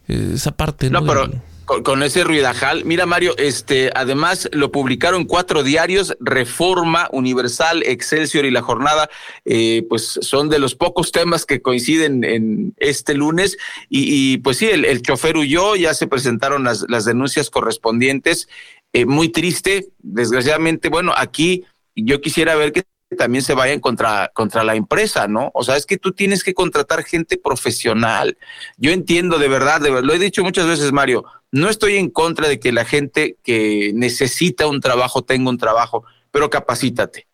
[0.06, 1.30] esa parte no, no pero
[1.64, 8.44] con, con, ese ruidajal mira Mario este además lo publicaron cuatro diarios Reforma Universal Excelsior
[8.44, 9.08] y La Jornada
[9.46, 13.56] eh, pues son de los pocos temas que coinciden en este lunes.
[13.88, 18.48] Y, y pues sí el, el, chofer huyó ya se presentaron las, las denuncias correspondientes.
[18.92, 20.90] Eh, muy triste desgraciadamente.
[20.90, 21.64] Bueno aquí
[21.94, 22.84] yo quisiera ver que
[23.16, 25.50] también se vayan contra, contra la empresa, ¿no?
[25.54, 28.38] O sea, es que tú tienes que contratar gente profesional.
[28.76, 32.60] Yo entiendo de verdad, lo he dicho muchas veces, Mario, no estoy en contra de
[32.60, 37.26] que la gente que necesita un trabajo tenga un trabajo, pero capacítate.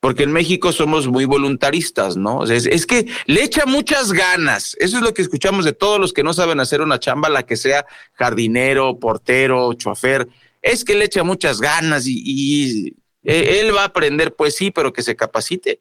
[0.00, 2.44] Porque en México somos muy voluntaristas, ¿no?
[2.44, 4.76] Es, es, que le echa muchas ganas.
[4.78, 7.44] Eso es lo que escuchamos de todos los que no saben hacer una chamba, la
[7.44, 10.28] que sea jardinero, portero, chofer.
[10.62, 12.94] Es que le echa muchas ganas y
[13.26, 15.80] él va a aprender, pues sí, pero que se capacite.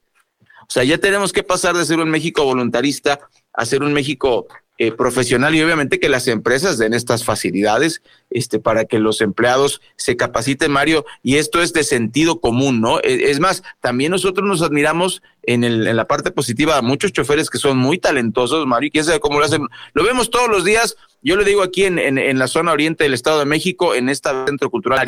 [0.67, 3.19] O sea, ya tenemos que pasar de ser un México voluntarista
[3.53, 8.59] a ser un México eh, profesional y obviamente que las empresas den estas facilidades este,
[8.59, 12.99] para que los empleados se capaciten, Mario, y esto es de sentido común, ¿no?
[12.99, 17.13] E, es, más, también nosotros nos admiramos en, el, en la parte positiva a muchos
[17.13, 19.65] choferes que son muy talentosos, Mario, y quién sabe cómo lo hacen.
[19.93, 23.13] Lo vemos todos los días, yo le digo aquí en, en, la zona oriente del
[23.13, 25.05] Estado de México, en este centro cultural,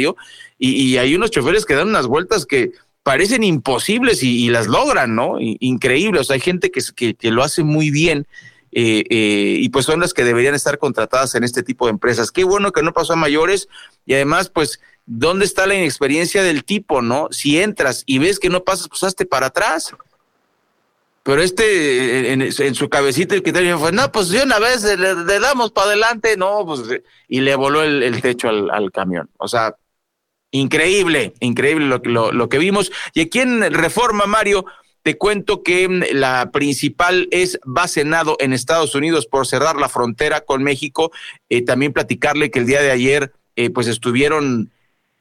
[0.57, 2.71] y, y hay unos choferes que dan unas vueltas que
[3.03, 5.37] parecen imposibles y, las logran, ¿no?
[5.39, 8.27] Increíble, o sea, hay gente que, que, que lo hace muy bien
[8.73, 12.31] eh, eh, y pues son las que deberían estar contratadas en este tipo de empresas.
[12.31, 13.69] Qué bueno que no pasó a mayores
[14.05, 17.29] y además pues ¿dónde está la inexperiencia del tipo, no?
[17.31, 19.95] Si entras y ves que no pasas, pues hazte para atrás.
[21.27, 25.73] Pero este, en, su cabecita, el criterio fue, no, pues de una vez le, damos
[25.73, 29.29] para adelante, no, pues, y le voló el, techo al, camión.
[29.37, 29.75] O sea,
[30.51, 32.93] increíble, increíble lo, lo, lo que vimos.
[33.13, 34.67] Y aquí en Reforma, Mario,
[35.03, 40.39] te cuento que mm, la principal es Bacenado en Estados Unidos por cerrar la frontera
[40.39, 41.11] con México.
[41.49, 44.71] Eh, también platicarle que el día de ayer eh, pues estuvieron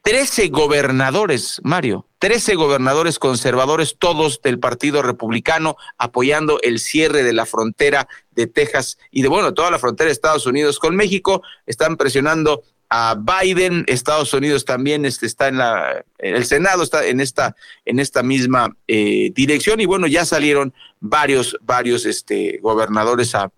[0.02, 7.46] 13 gobernadores, Mario, 13 gobernadores conservadores, todos del Partido Republicano, apoyando el cierre de la
[7.46, 11.44] frontera de Texas y de, bueno, toda la frontera de Estados Unidos con México.
[11.66, 17.20] Están presionando a Biden, Estados Unidos también este, está en la, el Senado está en
[17.20, 23.52] esta, en esta misma eh, dirección y bueno, ya salieron varios, varios este, gobernadores a,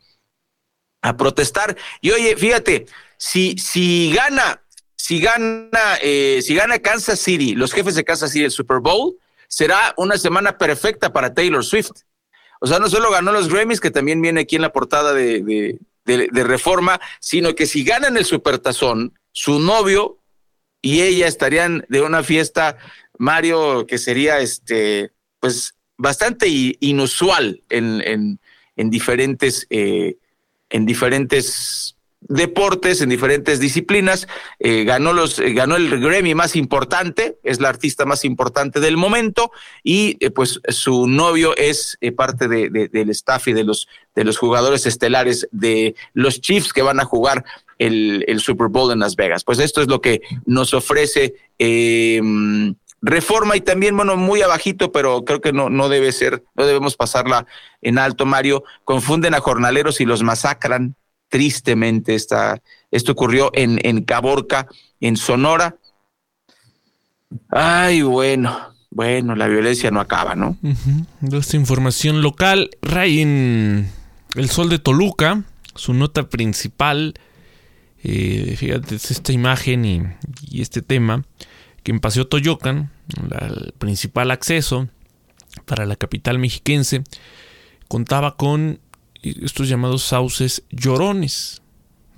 [1.00, 1.74] a protestar.
[2.02, 2.84] Y oye, fíjate,
[3.16, 4.60] si, si gana,
[4.98, 5.70] si gana,
[6.02, 10.18] eh, si gana Kansas City, los jefes de Kansas City el Super Bowl, será una
[10.18, 12.02] semana perfecta para Taylor Swift.
[12.60, 15.78] O sea, no solo ganó los Grammys, que también viene aquí en la portada de,
[16.04, 20.18] de, reforma, sino que si ganan el Supertazón, su novio
[20.82, 22.76] y ella estarían de una fiesta,
[23.18, 26.48] Mario, que sería este, pues bastante
[26.80, 28.40] inusual en, en,
[28.76, 30.16] en diferentes, eh,
[30.70, 31.96] en diferentes
[32.28, 34.28] deportes, en diferentes disciplinas.
[34.58, 38.96] Eh, ganó, los, eh, ganó el Grammy más importante, es la artista más importante del
[38.96, 39.50] momento
[39.82, 44.86] y pues su novio es parte de, del staff y de los, de los jugadores
[44.86, 47.44] estelares de los Chiefs que van a jugar
[47.78, 49.44] el, el, Super Bowl en Las Vegas.
[49.44, 52.20] Pues esto es lo que nos ofrece eh,
[53.00, 56.96] Reforma y también, bueno, muy abajito, pero creo que no, no debe ser, no debemos
[56.96, 57.46] pasarla
[57.80, 58.64] en alto, Mario.
[58.84, 60.96] Confunden a jornaleros y los masacran
[61.28, 62.14] tristemente.
[62.14, 64.68] Esta, esto ocurrió en, en Caborca,
[65.00, 65.76] en Sonora.
[67.50, 68.58] Ay, bueno,
[68.90, 70.56] bueno, la violencia no acaba, ¿no?
[71.30, 73.90] Esta información local, Ray en
[74.34, 77.14] El Sol de Toluca, su nota principal
[78.02, 81.24] eh, fíjate, esta imagen y, este tema,
[81.82, 82.90] que en Paseo Toyocan,
[83.40, 84.88] el principal acceso
[85.64, 87.02] para la capital mexiquense,
[87.88, 88.80] contaba con
[89.22, 91.62] estos llamados sauces llorones.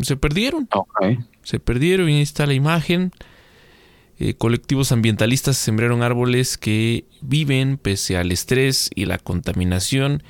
[0.01, 0.69] Se perdieron.
[1.43, 3.13] Se perdieron y ahí está la imagen.
[4.19, 10.23] Eh, colectivos ambientalistas sembraron árboles que viven pese al estrés y la contaminación.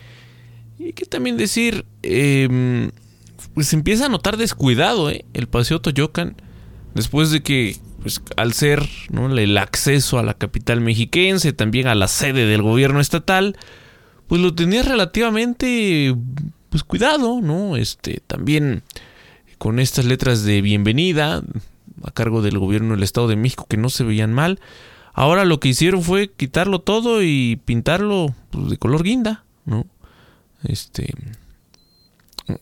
[0.78, 2.90] Y que también decir, em,
[3.54, 5.24] pues se empieza a notar descuidado ¿eh?
[5.34, 6.36] el Paseo Toyocan,
[6.94, 9.36] después de que, pues, al ser ¿no?
[9.36, 13.56] el acceso a la capital mexiquense, también a la sede del gobierno estatal,
[14.28, 16.14] pues lo tenía relativamente
[16.70, 17.76] pues cuidado, ¿no?
[17.76, 18.82] Este, también
[19.58, 21.42] con estas letras de bienvenida
[22.02, 24.60] a cargo del gobierno del Estado de México que no se veían mal.
[25.12, 29.86] Ahora lo que hicieron fue quitarlo todo y pintarlo pues, de color guinda, ¿no?
[30.62, 31.12] Este,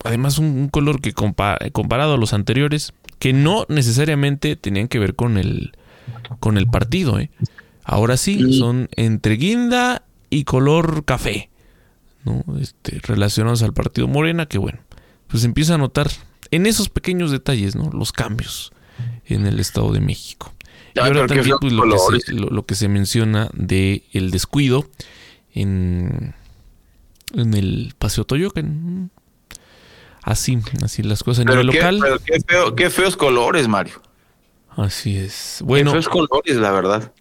[0.04, 5.36] además un, color que comparado a los anteriores, que no necesariamente tenían que ver con
[5.36, 5.72] el,
[6.40, 7.18] con el partido.
[7.18, 7.30] ¿eh?
[7.84, 11.50] Ahora sí, son entre guinda y color café,
[12.28, 12.58] ¿no?
[12.58, 14.80] este, relacionados al partido Morena, que bueno,
[15.26, 16.10] pues empieza a notar
[16.50, 17.90] en esos pequeños detalles ¿no?
[17.90, 18.72] los cambios
[19.26, 20.52] en el Estado de México.
[20.94, 24.88] y ahora también pues, lo, que se, lo, que se, menciona de el descuido
[25.54, 26.34] en,
[27.34, 29.10] en el Paseo Toyocan.
[30.22, 32.02] Así, así las cosas a nivel local.
[32.76, 34.02] qué, feos colores, Mario.
[34.70, 35.60] Así es.
[35.64, 37.12] Bueno, qué feos colores, la verdad.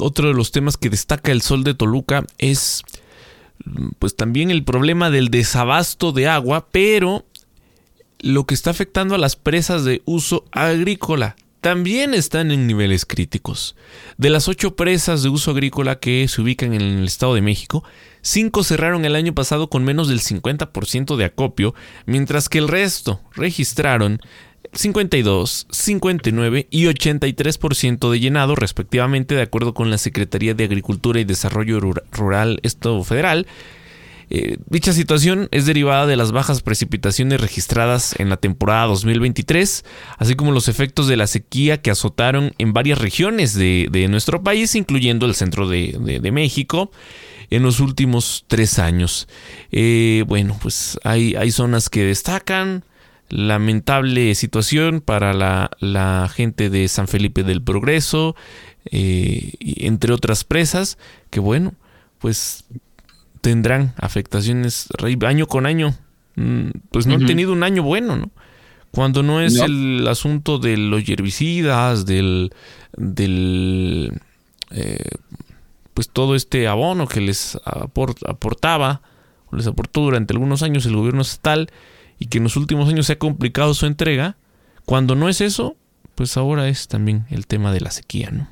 [0.00, 2.82] Otro de los temas que destaca el sol de Toluca es
[3.98, 7.26] pues también el problema del desabasto de agua, pero
[8.20, 13.74] lo que está afectando a las presas de uso agrícola también están en niveles críticos.
[14.16, 17.84] De las ocho presas de uso agrícola que se ubican en el Estado de México,
[18.22, 21.74] cinco cerraron el año pasado con menos del 50% de acopio,
[22.06, 24.20] mientras que el resto registraron
[24.72, 31.24] 52, 59 y 83% de llenado respectivamente de acuerdo con la Secretaría de Agricultura y
[31.24, 31.80] Desarrollo
[32.12, 33.46] Rural Estado Federal.
[34.30, 39.84] Eh, dicha situación es derivada de las bajas precipitaciones registradas en la temporada 2023,
[40.18, 44.74] así como los efectos de la sequía que azotaron en varias regiones de, nuestro país,
[44.74, 46.90] incluyendo el centro de, México,
[47.50, 49.28] en los últimos tres años.
[49.72, 52.84] Eh, bueno, pues hay, hay zonas que destacan,
[53.30, 58.36] lamentable situación para la, gente de San Felipe del Progreso,
[58.90, 60.98] eh, entre otras presas,
[61.30, 61.74] que bueno,
[62.18, 62.64] pues
[63.40, 64.88] tendrán afectaciones
[65.26, 65.94] año con año.
[66.36, 68.30] Mm, pues no han tenido un año bueno, ¿no?
[68.90, 72.52] Cuando no es el asunto de los herbicidas, del,
[72.96, 74.12] del
[74.70, 75.10] eh,
[75.92, 79.02] pues todo este abono que les aportaba,
[79.52, 81.70] les aportó durante algunos años el gobierno estatal
[82.18, 84.36] y que en los últimos años se ha complicado su entrega,
[84.84, 85.76] cuando no es eso,
[86.14, 88.48] pues ahora es también el tema de la sequía, ¿no?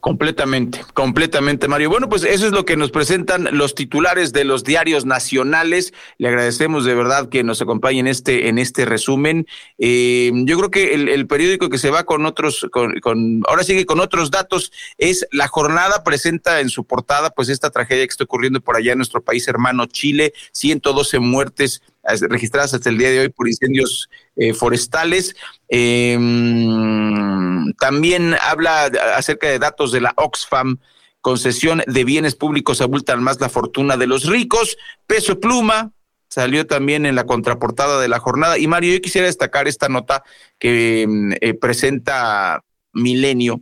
[0.00, 1.90] Completamente, completamente, Mario.
[1.90, 5.92] Bueno, pues eso es lo que nos presentan los titulares de los diarios nacionales.
[6.16, 9.46] Le agradecemos de verdad que nos acompañen en este, en este resumen.
[9.76, 13.84] Eh, yo creo que el, periódico que se va con otros, con, con, ahora sigue
[13.84, 18.24] con otros datos, es La Jornada, presenta en su portada pues esta tragedia que está
[18.24, 21.82] ocurriendo por allá en nuestro país hermano Chile, 112 muertes
[22.28, 25.34] registradas hasta el día de hoy por incendios eh, forestales.
[25.68, 28.84] Em, también habla
[29.16, 30.78] acerca de datos de la Oxfam.
[31.20, 34.78] Concesión de bienes públicos abultan más la fortuna de los ricos.
[35.06, 35.92] Peso pluma,
[36.28, 38.56] salió también en la contraportada de la jornada.
[38.56, 40.22] Y Mario, yo quisiera destacar esta nota
[40.58, 43.60] que em, eh, presenta Milenio.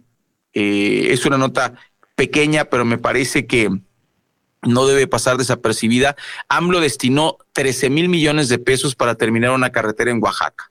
[0.52, 1.74] Eh, es una nota
[2.14, 3.68] pequeña, pero me parece que
[4.62, 6.16] no debe pasar desapercibida.
[6.48, 10.70] AMLO destinó 13 mil millones de pesos para terminar una carretera en Oaxaca.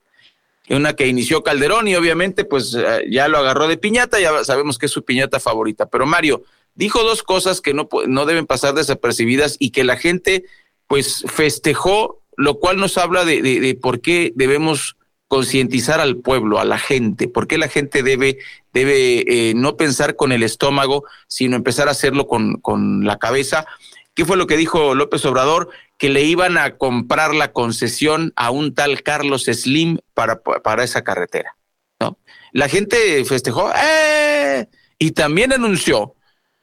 [0.70, 4.76] Una que inició Calderón y obviamente pues eh, ya lo agarró de piñata, ya sabemos
[4.76, 5.86] que es su piñata favorita.
[5.86, 6.42] Pero Mario
[6.74, 10.44] dijo dos cosas que no, no deben pasar desapercibidas y que la gente
[10.86, 14.96] pues festejó, lo cual nos habla de, de, por qué debemos
[15.28, 18.38] concientizar al pueblo, a la gente, por qué la gente debe,
[18.72, 23.66] debe eh, no pensar con el estómago, sino empezar a hacerlo con, con la cabeza.
[24.14, 25.68] ¿Qué fue lo que dijo López Obrador?
[25.98, 31.04] Que le iban a comprar la concesión a un tal Carlos Slim para, para esa
[31.04, 31.56] carretera.
[32.00, 32.18] ¿no?
[32.52, 34.66] La gente festejó ¡eh!
[34.98, 36.14] y también anunció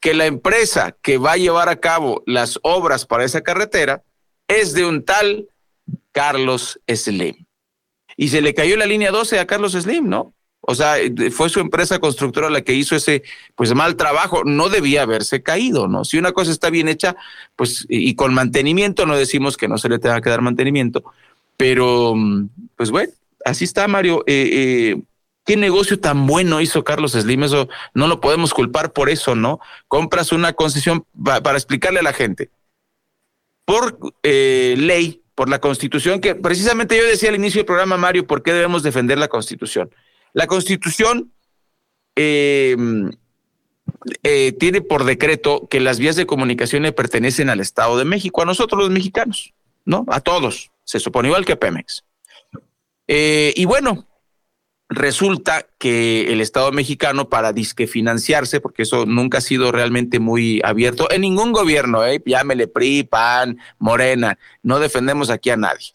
[0.01, 4.03] que la empresa que va a llevar a cabo las obras para esa carretera
[4.47, 5.47] es de un tal
[6.11, 7.44] Carlos Slim
[8.17, 10.33] y se le cayó la línea 12 a Carlos Slim, ¿no?
[10.67, 10.95] O sea,
[11.31, 13.21] fue su empresa constructora la que hizo ese
[13.53, 16.05] pues mal trabajo, no debía haberse caído, ¿no?
[16.05, 17.15] Si una cosa está bien hecha,
[17.55, 21.03] pues y con mantenimiento no decimos que no se le tenga que dar mantenimiento,
[21.55, 22.15] pero
[22.75, 23.13] pues bueno,
[23.45, 24.23] así está Mario.
[24.25, 25.01] Eh, eh,
[25.45, 29.59] qué negocio tan bueno hizo Carlos Slim, eso no lo podemos culpar por eso, ¿no?
[29.87, 32.49] Compras una concesión para explicarle a la gente.
[33.65, 38.25] Por eh, ley, por la Constitución, que precisamente yo decía al inicio del programa, Mario,
[38.25, 39.93] ¿por qué debemos defender la Constitución?
[40.33, 41.31] La Constitución
[42.15, 42.75] eh,
[44.23, 48.41] eh, tiene por decreto que las vías de comunicación le pertenecen al Estado de México,
[48.41, 50.05] a nosotros los mexicanos, ¿no?
[50.07, 52.03] A todos, se supone igual que a Pemex.
[53.07, 54.07] Eh, y bueno,
[54.89, 60.61] resulta que el Estado mexicano para disque financiarse, porque eso nunca ha sido realmente muy
[60.63, 62.21] abierto en ningún gobierno, ¿eh?
[62.25, 65.91] llámele PRI, PAN, Morena, no defendemos aquí a nadie.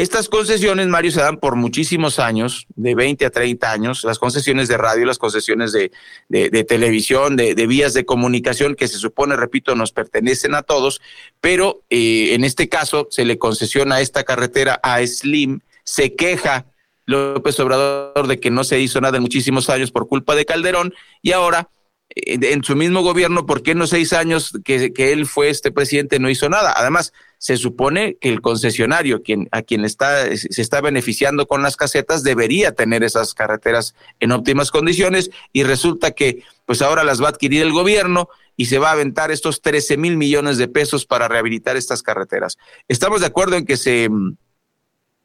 [0.00, 4.66] Estas concesiones, Mario, se dan por muchísimos años, de 20 a 30 años, las concesiones
[4.66, 5.92] de radio, las concesiones de,
[6.30, 11.02] de, televisión, de, vías de comunicación, que se supone, repito, nos pertenecen a todos,
[11.42, 16.64] pero eh, en este caso se le concesiona esta carretera a Slim, se queja
[17.06, 20.94] López Obrador de que no se hizo nada en muchísimos años por culpa de Calderón
[21.22, 21.70] y ahora
[22.14, 25.70] eh, en su mismo gobierno, ¿por qué en los seis años que, él fue este
[25.70, 26.74] presidente no hizo nada?
[26.76, 31.76] Además, se supone que el concesionario quien, a quien está, se está beneficiando con las
[31.76, 37.26] casetas debería tener esas carreteras en óptimas condiciones y resulta que pues ahora las va
[37.26, 41.06] a adquirir el gobierno y se va a aventar estos 13 mil millones de pesos
[41.06, 42.58] para rehabilitar estas carreteras.
[42.88, 44.08] Estamos de acuerdo en que se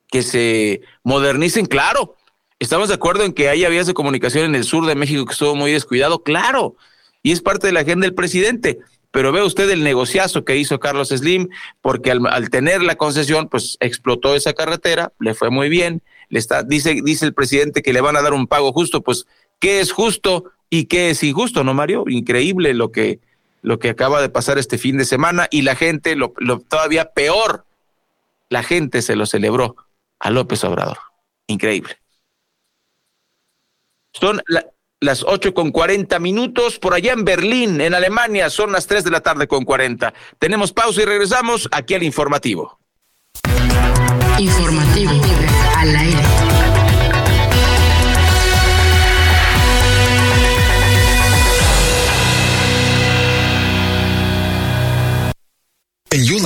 [0.10, 2.16] que se modernicen, claro.
[2.60, 5.34] Estamos de acuerdo en que haya vías de comunicación en el sur de México que
[5.34, 6.76] estuvo muy descuidado, claro.
[7.22, 8.80] Y es parte de la agenda del presidente.
[9.12, 11.50] Pero ve usted el negociazo que hizo Carlos Slim,
[11.82, 16.02] porque al, tener la concesión, pues explotó esa carretera, le fue muy bien.
[16.30, 19.26] Le está, dice, dice el presidente que le van a dar un pago justo, pues,
[19.60, 22.04] ¿qué es justo y qué es injusto, no, Mario?
[22.08, 23.20] Increíble lo que,
[23.62, 27.12] lo que acaba de pasar este fin de semana y la gente, lo, lo todavía
[27.12, 27.66] peor,
[28.50, 29.76] la gente se lo celebró
[30.20, 30.98] a López Obrador.
[31.48, 31.98] Increíble.
[34.14, 34.42] Son
[35.00, 36.80] las 8 con 40 minutos.
[36.80, 40.14] Por allá en Berlín, en Alemania, son las 3 de la tarde con 40.
[40.40, 42.80] Tenemos pausa y regresamos aquí al informativo.
[44.40, 45.12] Informativo
[45.78, 46.45] al aire.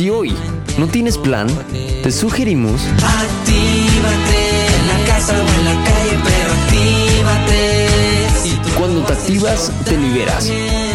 [0.00, 0.34] Si hoy
[0.78, 1.46] no tienes plan,
[2.02, 7.86] te sugerimos Actívate en la casa o en la calle, pero actívate.
[8.78, 10.50] Cuando te activas, te liberas.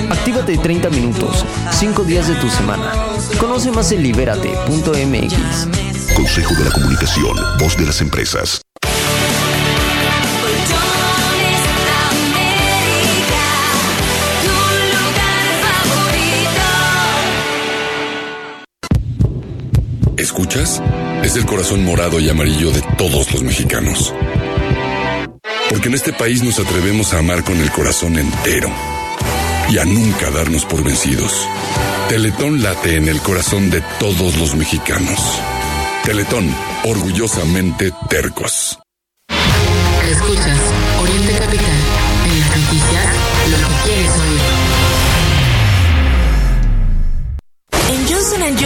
[0.09, 2.91] Actívate 30 minutos, 5 días de tu semana.
[3.39, 5.35] Conoce más en libérate.mx.
[6.15, 8.64] Consejo de la Comunicación, voz de las empresas.
[20.35, 20.81] ¿Escuchas?
[21.23, 24.13] Es el corazón morado y amarillo de todos los mexicanos.
[25.69, 28.69] Porque en este país nos atrevemos a amar con el corazón entero
[29.69, 31.47] y a nunca darnos por vencidos.
[32.09, 35.39] Teletón late en el corazón de todos los mexicanos.
[36.03, 38.77] Teletón, orgullosamente tercos.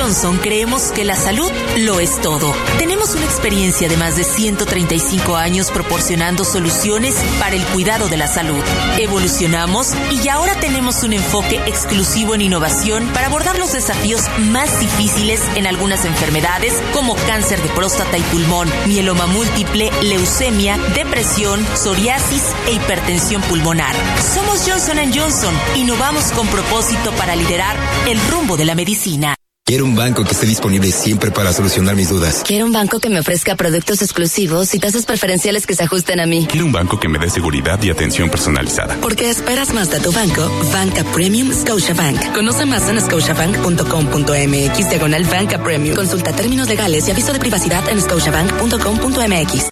[0.10, 2.51] Johnson creemos que la salud lo es todo.
[2.80, 8.26] Tenemos una experiencia de más de 135 años proporcionando soluciones para el cuidado de la
[8.26, 8.57] salud.
[8.97, 15.43] Evolucionamos y ahora tenemos un enfoque exclusivo en innovación para abordar los desafíos más difíciles
[15.53, 22.72] en algunas enfermedades como cáncer de próstata y pulmón, mieloma múltiple, leucemia, depresión, psoriasis e
[22.72, 23.95] hipertensión pulmonar.
[24.34, 25.53] Somos Johnson Johnson.
[25.76, 29.39] Innovamos con propósito para liderar el rumbo de la medicina.
[29.70, 32.41] Quiero un banco que esté disponible siempre para solucionar mis dudas.
[32.43, 36.26] Quiero un banco que me ofrezca productos exclusivos y tasas preferenciales que se ajusten a
[36.26, 36.47] mí.
[36.49, 38.97] Quiero un banco que me dé seguridad y atención personalizada.
[38.99, 42.34] Porque esperas más de tu banco, Banca Premium Scotiabank.
[42.34, 45.95] Conoce más en scotiabank.com.mx diagonal Banca Premium.
[45.95, 49.70] Consulta términos legales y aviso de privacidad en scotiabank.com.mx.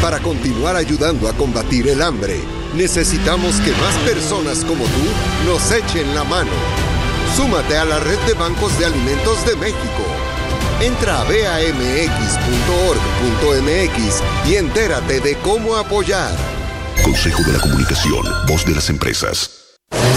[0.00, 2.38] Para continuar ayudando a combatir el hambre,
[2.76, 6.93] necesitamos que más personas como tú nos echen la mano.
[7.36, 10.04] Súmate a la red de bancos de alimentos de México.
[10.80, 11.68] Entra a bamx.org.mx
[14.48, 16.30] y entérate de cómo apoyar.
[17.02, 19.63] Consejo de la Comunicación, voz de las empresas.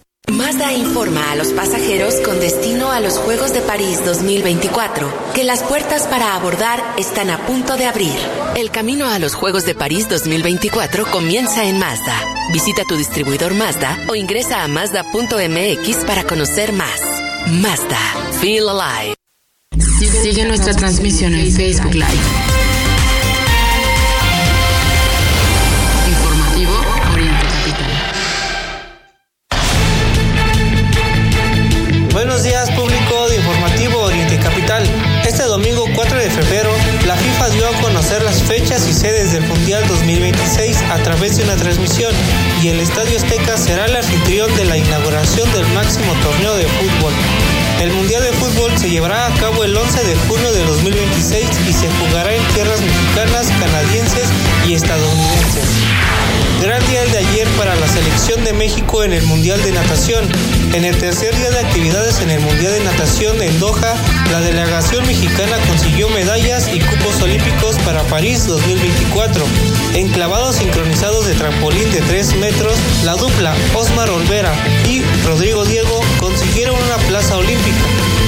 [0.29, 5.61] Mazda informa a los pasajeros con destino a los Juegos de París 2024 que las
[5.63, 8.15] puertas para abordar están a punto de abrir.
[8.55, 12.15] El camino a los Juegos de París 2024 comienza en Mazda.
[12.53, 17.01] Visita tu distribuidor Mazda o ingresa a mazda.mx para conocer más.
[17.47, 17.99] Mazda.
[18.39, 19.15] Feel alive.
[20.21, 22.70] Sigue nuestra transmisión en Facebook Live.
[38.31, 42.13] Las fechas y sedes del Mundial 2026 a través de una transmisión
[42.63, 47.11] y el Estadio Azteca será el anfitrión de la inauguración del máximo torneo de fútbol.
[47.81, 51.73] El Mundial de Fútbol se llevará a cabo el 11 de junio de 2026 y
[51.73, 54.29] se jugará en tierras mexicanas, canadienses
[54.65, 56.30] y estadounidenses.
[56.61, 60.29] Gran día el de ayer para la selección de México en el Mundial de Natación.
[60.73, 63.95] En el tercer día de actividades en el Mundial de Natación en Doha,
[64.31, 69.43] la delegación mexicana consiguió medallas y cupos olímpicos para París 2024.
[69.95, 74.53] En clavados sincronizados de trampolín de 3 metros, la dupla Osmar Olvera
[74.87, 77.79] y Rodrigo Diego consiguieron una plaza olímpica.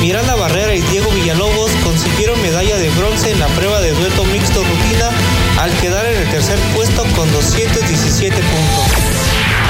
[0.01, 4.61] Miranda Barrera y Diego Villalobos consiguieron medalla de bronce en la prueba de dueto mixto
[4.63, 5.11] rutina
[5.59, 8.22] al quedar en el tercer puesto con 217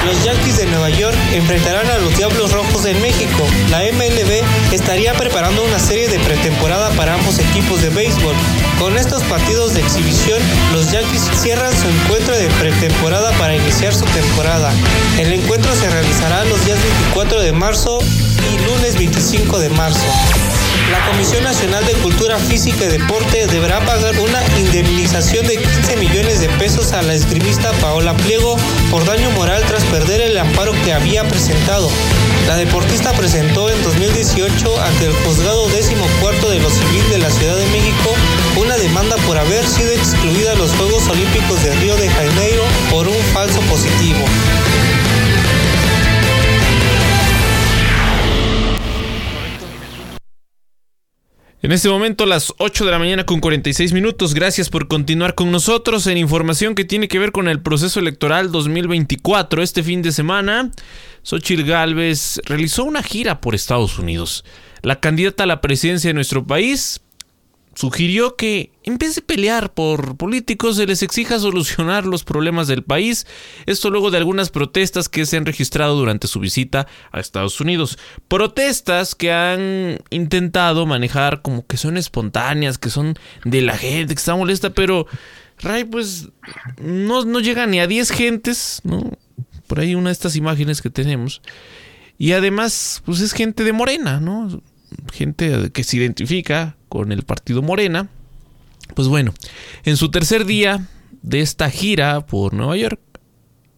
[0.04, 3.44] los Yankees de Nueva York enfrentarán a los Diablos Rojos en México.
[3.68, 8.36] La MLB estaría preparando una serie de pretemporada para ambos equipos de béisbol.
[8.78, 10.40] Con estos partidos de exhibición,
[10.72, 14.72] los Yankees cierran su encuentro de pretemporada para iniciar su temporada.
[15.18, 17.98] El encuentro se realizará los días 24 de marzo
[18.58, 20.06] lunes 25 de marzo
[20.90, 26.40] la Comisión Nacional de Cultura Física y Deporte deberá pagar una indemnización de 15 millones
[26.40, 28.56] de pesos a la esgrimista Paola Pliego
[28.90, 31.88] por daño moral tras perder el amparo que había presentado.
[32.46, 37.30] La deportista presentó en 2018 ante el juzgado décimo cuarto de lo civil de la
[37.30, 38.14] Ciudad de México
[38.56, 43.08] una demanda por haber sido excluida de los Juegos Olímpicos de Río de Janeiro por
[43.08, 44.24] un falso positivo.
[51.64, 54.34] En este momento las 8 de la mañana con 46 minutos.
[54.34, 58.52] Gracias por continuar con nosotros en información que tiene que ver con el proceso electoral
[58.52, 59.62] 2024.
[59.62, 60.70] Este fin de semana,
[61.22, 64.44] Xochitl Gálvez realizó una gira por Estados Unidos.
[64.82, 67.00] La candidata a la presidencia de nuestro país
[67.74, 72.82] sugirió que en vez de pelear por políticos se les exija solucionar los problemas del
[72.82, 73.26] país,
[73.66, 77.98] esto luego de algunas protestas que se han registrado durante su visita a Estados Unidos.
[78.28, 84.18] Protestas que han intentado manejar como que son espontáneas, que son de la gente que
[84.18, 85.06] está molesta, pero
[85.58, 86.28] Ray pues
[86.80, 89.12] no, no llega ni a 10 gentes, ¿no?
[89.66, 91.40] Por ahí una de estas imágenes que tenemos.
[92.18, 94.62] Y además, pues es gente de Morena, ¿no?
[95.12, 98.08] Gente que se identifica con el partido Morena.
[98.94, 99.32] Pues bueno,
[99.84, 100.88] en su tercer día
[101.22, 103.00] de esta gira por Nueva York,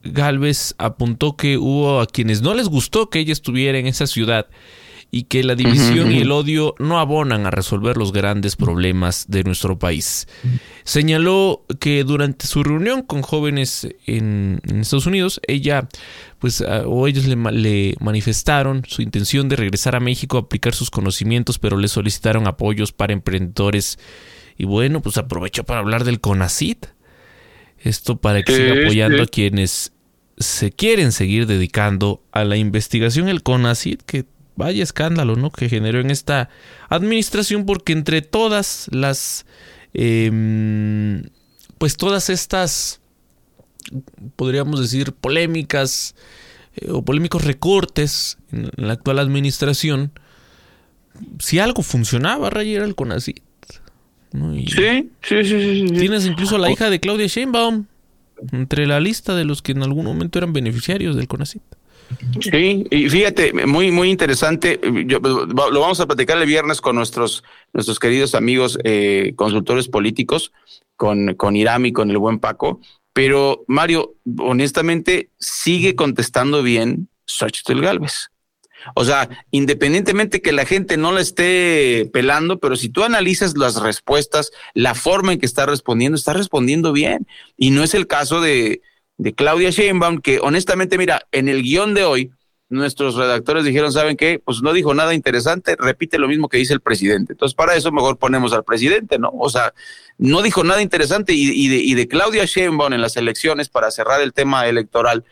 [0.02, 4.46] Galvez apuntó que hubo a quienes no les gustó que ella estuviera en esa ciudad
[5.11, 9.44] y que la división y el odio no abonan a resolver los grandes problemas de
[9.44, 10.26] nuestro país.
[10.84, 15.88] Señaló que durante su reunión con jóvenes en, Estados Unidos, ella,
[16.38, 20.90] pues, o ellos le, le, manifestaron su intención de regresar a México a aplicar sus
[20.90, 23.98] conocimientos, pero le solicitaron apoyos para emprendedores.
[24.59, 26.86] Y bueno, pues aprovechó para hablar del CONACIT.
[27.78, 29.92] Esto para que siga apoyando a quienes
[30.38, 33.28] se quieren seguir dedicando a la investigación.
[33.28, 34.24] El CONACIT, que
[34.57, 35.50] vaya escándalo, ¿no?
[35.50, 36.48] Que generó en esta
[36.88, 39.46] administración porque entre todas las,
[39.94, 41.24] em,
[41.78, 43.00] pues todas estas,
[44.34, 46.14] podríamos decir, polémicas
[46.76, 50.12] eh, o polémicos recortes en, la actual administración,
[51.38, 53.42] si algo funcionaba, Ray, era el CONACYT.
[54.32, 57.86] Sí, sí, sí, sí, Tienes incluso a la hija de Claudia Sheinbaum
[58.52, 61.62] entre la lista de los que en algún momento eran beneficiarios del CONACYT.
[62.40, 64.80] Sí, y fíjate, muy, muy interesante.
[64.82, 70.52] lo vamos a platicar el viernes con nuestros, nuestros queridos amigos eh, consultores políticos,
[70.96, 72.80] con, con y con el buen Paco.
[73.12, 78.30] Pero Mario, honestamente, sigue contestando bien Xochitl Galvez.
[78.94, 83.80] O sea, independientemente que la gente no la esté pelando, pero si tú analizas las
[83.80, 87.26] respuestas, la forma en que está respondiendo, está respondiendo bien.
[87.57, 88.82] Y no es el caso de,
[89.18, 92.30] de Claudia Sheinbaum, que honestamente, mira, en el guion de hoy,
[92.68, 94.40] nuestros redactores dijeron, ¿saben qué?
[94.44, 97.32] Pues no dijo nada interesante, repite lo mismo que dice el presidente.
[97.32, 99.30] Entonces, para eso mejor ponemos al presidente, ¿no?
[99.38, 99.72] O sea,
[100.18, 104.20] no dijo nada interesante y, de, y de Claudia Sheinbaum en las elecciones, para cerrar
[104.20, 105.24] el tema electoral,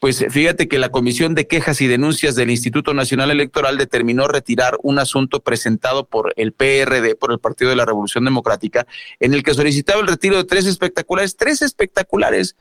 [0.00, 4.76] pues fíjate que la Comisión de Quejas y Denuncias del Instituto Nacional Electoral determinó retirar
[4.82, 8.88] un asunto presentado por el PRD, por el Partido de la Revolución Democrática,
[9.20, 12.56] en el que solicitaba el retiro de tres espectaculares, tres espectaculares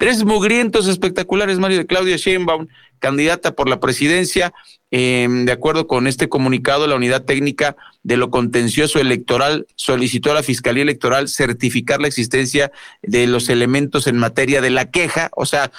[0.00, 2.68] Tres mugrientos espectaculares, Mario, de Claudia Sheinbaum,
[3.00, 4.50] candidata por la presidencia.
[4.90, 10.34] Em, de acuerdo con este comunicado, la unidad técnica de lo contencioso electoral solicitó a
[10.34, 12.72] la Fiscalía Electoral certificar la existencia
[13.02, 15.70] de los elementos en materia de la queja, o sea,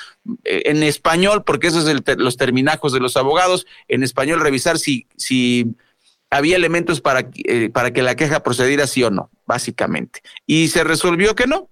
[0.43, 5.07] eh, en español, porque esos son los terminajos de los abogados, en español revisar si,
[5.17, 5.65] si
[6.29, 10.21] había elementos para, eh, para que la queja procediera sí o no, básicamente.
[10.45, 11.70] Y se resolvió que no,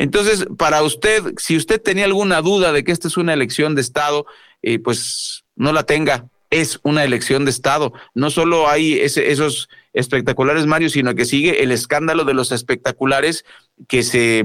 [0.00, 3.82] entonces, para usted, si usted tenía alguna duda de que esta es una elección de
[3.82, 4.24] Estado,
[4.62, 6.24] eh, pues no la tenga.
[6.48, 7.92] Es una elección de Estado.
[8.14, 13.44] No solo hay esos espectaculares, Mario, sino que sigue el escándalo de los espectaculares
[13.88, 14.42] que se,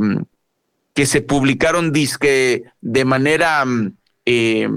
[0.94, 3.64] que se publicaron disque de manera
[4.26, 4.68] eh,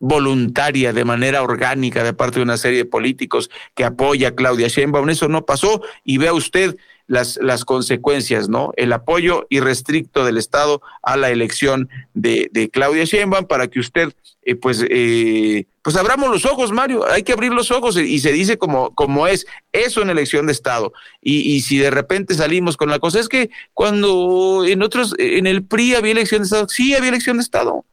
[0.00, 4.68] voluntaria, de manera orgánica, de parte de una serie de políticos que apoya a Claudia
[4.68, 5.08] Sheinbaum.
[5.08, 5.80] Eso no pasó.
[6.04, 6.76] Y vea usted,
[7.06, 8.72] las, las consecuencias, ¿no?
[8.76, 14.12] El apoyo irrestricto del Estado a la elección de, de Claudia Sheinbaum para que usted,
[14.42, 18.32] eh, pues, eh, pues abramos los ojos, Mario, hay que abrir los ojos y se
[18.32, 20.92] dice como, como es, eso en elección de Estado.
[21.20, 25.46] Y, y si de repente salimos con la cosa, es que cuando en otros, en
[25.46, 27.84] el PRI había elección de Estado, sí había elección de Estado,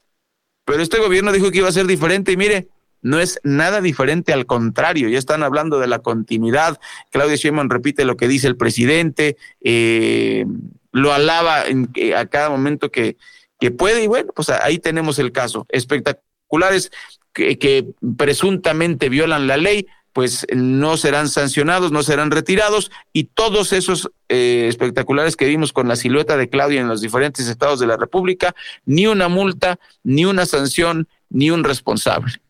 [0.66, 2.68] pero este gobierno dijo que iba a ser diferente y mire,
[3.04, 6.80] no es nada diferente, al contrario, ya están hablando de la continuidad.
[7.12, 10.46] Claudia Sheinbaum repite lo que dice el presidente, eh,
[10.92, 13.18] lo alaba en, a cada momento que,
[13.60, 15.66] que puede y bueno, pues ahí tenemos el caso.
[15.70, 16.92] Espectaculares
[17.34, 17.88] que,
[18.18, 24.68] presuntamente violan la ley, pues no serán sancionados, no serán retirados y todos esos eh,
[24.70, 28.54] espectaculares que vimos con la silueta de Claudia en los diferentes estados de la República,
[28.86, 32.43] ni una multa, ni una sanción, ni un responsable.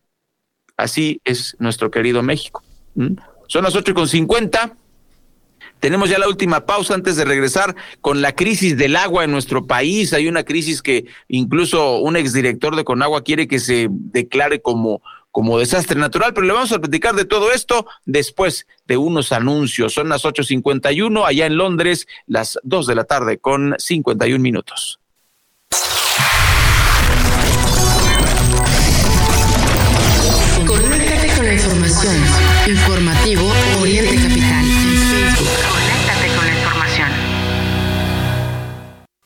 [0.76, 2.62] Así es nuestro querido México.
[3.46, 4.76] Son las ocho con cincuenta.
[5.80, 9.66] Tenemos ya la última pausa antes de regresar con la crisis del agua en nuestro
[9.66, 10.12] país.
[10.12, 15.58] Hay una crisis que incluso un exdirector de Conagua quiere que se declare como, como
[15.58, 19.92] desastre natural, pero le vamos a platicar de todo esto después de unos anuncios.
[19.92, 25.00] Son las 8.51 allá en Londres, las 2 de la tarde con 51 minutos.
[32.04, 32.70] Información.
[32.70, 34.64] Informativo Oriente Capital.
[35.70, 37.08] Conéctate con la información.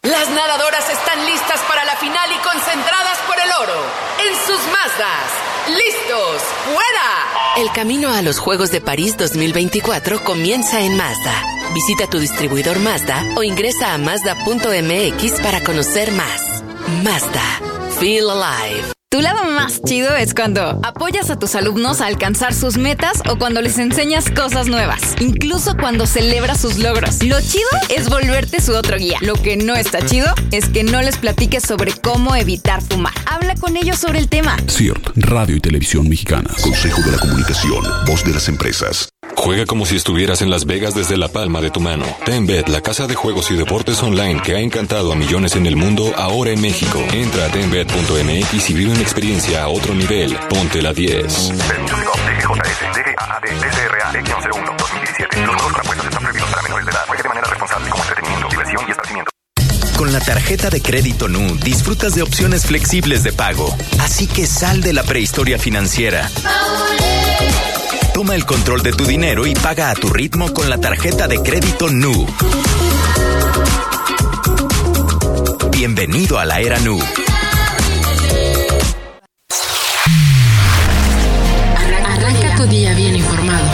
[0.03, 3.83] Las nadadoras están listas para la final y concentradas por el oro.
[4.27, 5.31] En sus Mazdas.
[5.69, 6.43] ¡Listos!
[6.65, 7.59] ¡Fuera!
[7.59, 11.45] El camino a los Juegos de París 2024 comienza en Mazda.
[11.75, 16.63] Visita tu distribuidor Mazda o ingresa a Mazda.mx para conocer más.
[17.03, 17.43] Mazda.
[18.01, 18.98] Feel alive.
[19.11, 23.39] Tu lado más chido es cuando apoyas a tus alumnos a alcanzar sus metas o
[23.39, 27.23] cuando les enseñas cosas nuevas, incluso cuando celebras sus logros.
[27.23, 29.17] Lo chido es volverte su otro guía.
[29.23, 33.15] Lo que no está chido es que no les platiques sobre cómo evitar fumar.
[33.25, 34.59] Habla con ellos sobre el tema.
[34.69, 39.09] CIRT, Radio y Televisión Mexicana, Consejo de la Comunicación, Voz de las Empresas.
[39.39, 42.05] Juega como si estuvieras en Las Vegas desde la palma de tu mano.
[42.25, 45.77] TenBet, la casa de juegos y deportes online que ha encantado a millones en el
[45.77, 46.99] mundo, ahora en México.
[47.13, 50.37] Entra a tenbet.mx y vive una experiencia a otro nivel.
[50.51, 51.53] Ponte la 10.
[59.97, 63.75] Con la tarjeta de crédito NU disfrutas de opciones flexibles de pago.
[64.01, 66.29] Así que sal de la prehistoria financiera.
[68.19, 71.41] Toma el control de tu dinero y paga a tu ritmo con la tarjeta de
[71.41, 72.27] crédito NU.
[75.71, 76.99] Bienvenido a la era NU.
[81.77, 83.69] Arranca tu día bien informado.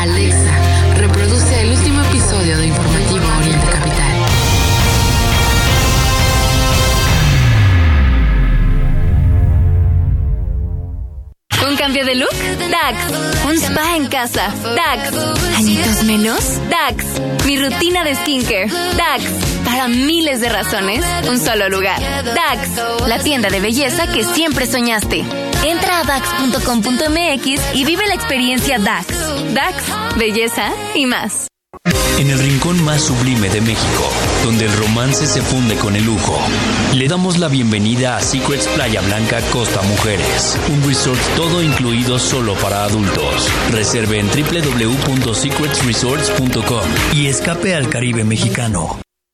[0.00, 4.16] Alexa, reproduce el último episodio de Informativo Oriente Capital.
[11.70, 12.34] ¿Un cambio de look?
[12.68, 13.39] DAX.
[13.70, 14.52] ¿Un spa en casa?
[14.74, 15.16] DAX.
[15.56, 16.58] ¿Añitos menos?
[16.68, 17.04] DAX.
[17.46, 18.66] Mi rutina de skincare?
[18.96, 19.24] DAX.
[19.64, 22.00] Para miles de razones, un solo lugar.
[22.24, 23.06] DAX.
[23.06, 25.24] La tienda de belleza que siempre soñaste.
[25.64, 29.06] Entra a DAX.com.mx y vive la experiencia DAX.
[29.54, 30.16] DAX.
[30.16, 31.46] Belleza y más.
[32.18, 34.10] En el rincón más sublime de México,
[34.44, 36.38] donde el romance se funde con el lujo,
[36.94, 42.54] le damos la bienvenida a Secrets Playa Blanca Costa Mujeres, un resort todo incluido solo
[42.54, 43.48] para adultos.
[43.70, 46.84] Reserve en www.secretsresorts.com
[47.14, 49.00] y escape al Caribe mexicano.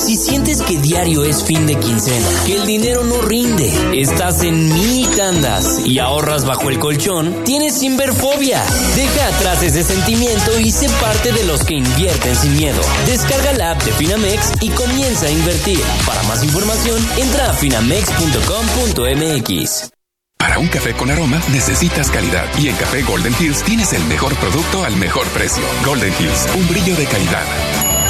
[0.00, 4.72] Si sientes que diario es fin de quincena, que el dinero no rinde, estás en
[4.72, 8.64] mini tandas y ahorras bajo el colchón, tienes Sinverfobia.
[8.96, 12.80] Deja atrás ese sentimiento y sé parte de los que invierten sin miedo.
[13.06, 15.82] Descarga la app de Finamex y comienza a invertir.
[16.06, 19.90] Para más información, entra a finamex.com.mx.
[20.38, 24.34] Para un café con aroma necesitas calidad y en Café Golden Hills tienes el mejor
[24.36, 25.62] producto al mejor precio.
[25.84, 27.44] Golden Hills, un brillo de calidad.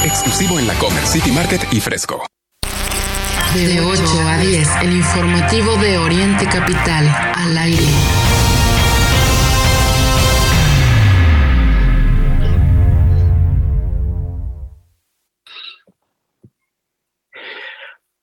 [0.04, 2.24] Exclusivo en la Comer City Market y Fresco.
[3.54, 7.84] De 8 a 10, el informativo de Oriente Capital, al aire.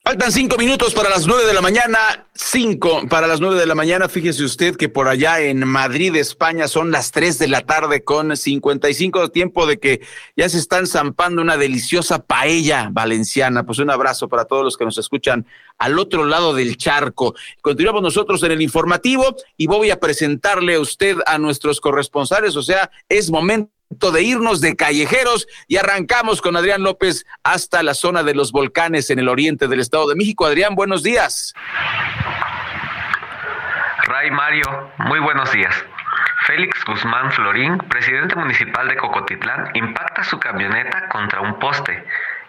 [0.08, 1.98] Faltan cinco minutos para las nueve de la mañana.
[2.34, 4.08] Cinco para las nueve de la mañana.
[4.08, 8.38] Fíjese usted que por allá en Madrid, España, son las tres de la tarde con
[8.38, 10.00] 55 tiempo de que
[10.38, 13.66] ya se están zampando una deliciosa paella valenciana.
[13.66, 15.46] Pues un abrazo para todos los que nos escuchan
[15.78, 17.36] al otro lado del charco.
[17.60, 22.56] Continuamos nosotros en el informativo y voy a presentarle a usted a nuestros corresponsales.
[22.56, 27.94] O sea, es momento de irnos de callejeros y arrancamos con Adrián López hasta la
[27.94, 30.46] zona de los volcanes en el oriente del Estado de México.
[30.46, 31.54] Adrián, buenos días.
[34.04, 35.74] Ray Mario, muy buenos días.
[36.46, 42.06] Félix Guzmán Florín, presidente municipal de Cocotitlán, impacta su camioneta contra un poste.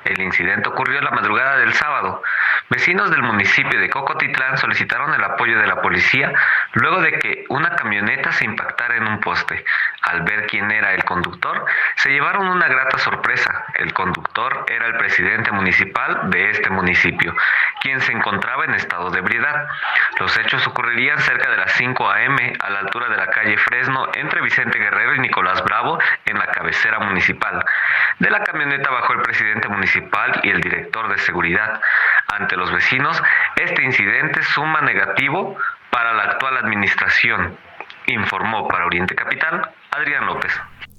[0.09, 2.23] El incidente ocurrió la madrugada del sábado.
[2.71, 6.33] Vecinos del municipio de Cocotitlán solicitaron el apoyo de la policía
[6.73, 9.63] luego de que una camioneta se impactara en un poste.
[10.03, 11.63] Al ver quién era el conductor,
[11.97, 13.67] se llevaron una grata sorpresa.
[13.75, 17.37] El conductor era el presidente municipal de este municipio,
[17.83, 19.69] quien se encontraba en estado de ebriedad.
[20.21, 22.55] Los hechos ocurrirían cerca de las 5 a.m.
[22.61, 26.47] a la altura de la calle Fresno entre Vicente Guerrero y Nicolás Bravo en la
[26.47, 27.63] cabecera municipal.
[28.19, 29.98] De la camioneta bajó el presidente municipal
[30.43, 31.81] y el director de seguridad.
[32.29, 33.23] Ante los vecinos,
[33.57, 35.57] este incidente suma negativo
[35.91, 37.57] para la actual administración,
[38.07, 40.53] informó para Oriente Capital Adrián López.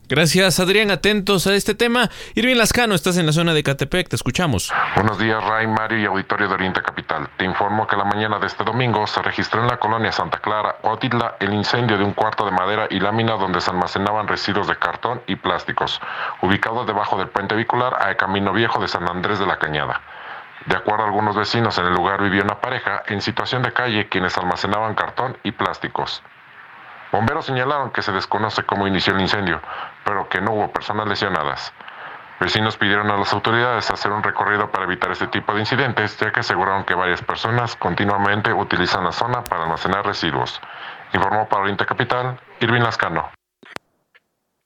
[0.09, 0.89] Gracias, Adrián.
[0.89, 2.09] Atentos a este tema.
[2.33, 4.73] Irving Lascano, estás en la zona de Catepec, te escuchamos.
[4.95, 7.29] Buenos días, Ray, Mario y auditorio de Oriente Capital.
[7.37, 10.77] Te informo que la mañana de este domingo se registró en la colonia Santa Clara,
[10.81, 14.77] Otitla, el incendio de un cuarto de madera y lámina donde se almacenaban residuos de
[14.77, 16.01] cartón y plásticos,
[16.41, 20.01] ubicado debajo del puente vehicular a Camino Viejo de San Andrés de la Cañada.
[20.65, 24.09] De acuerdo a algunos vecinos, en el lugar vivía una pareja en situación de calle
[24.09, 26.23] quienes almacenaban cartón y plásticos.
[27.11, 29.59] Bomberos señalaron que se desconoce cómo inició el incendio,
[30.09, 31.71] pero que no hubo personas lesionadas.
[32.39, 36.31] Vecinos pidieron a las autoridades hacer un recorrido para evitar este tipo de incidentes, ya
[36.31, 40.59] que aseguraron que varias personas continuamente utilizan la zona para almacenar residuos.
[41.13, 43.29] Informó para Oriente Capital, Irving Lascano.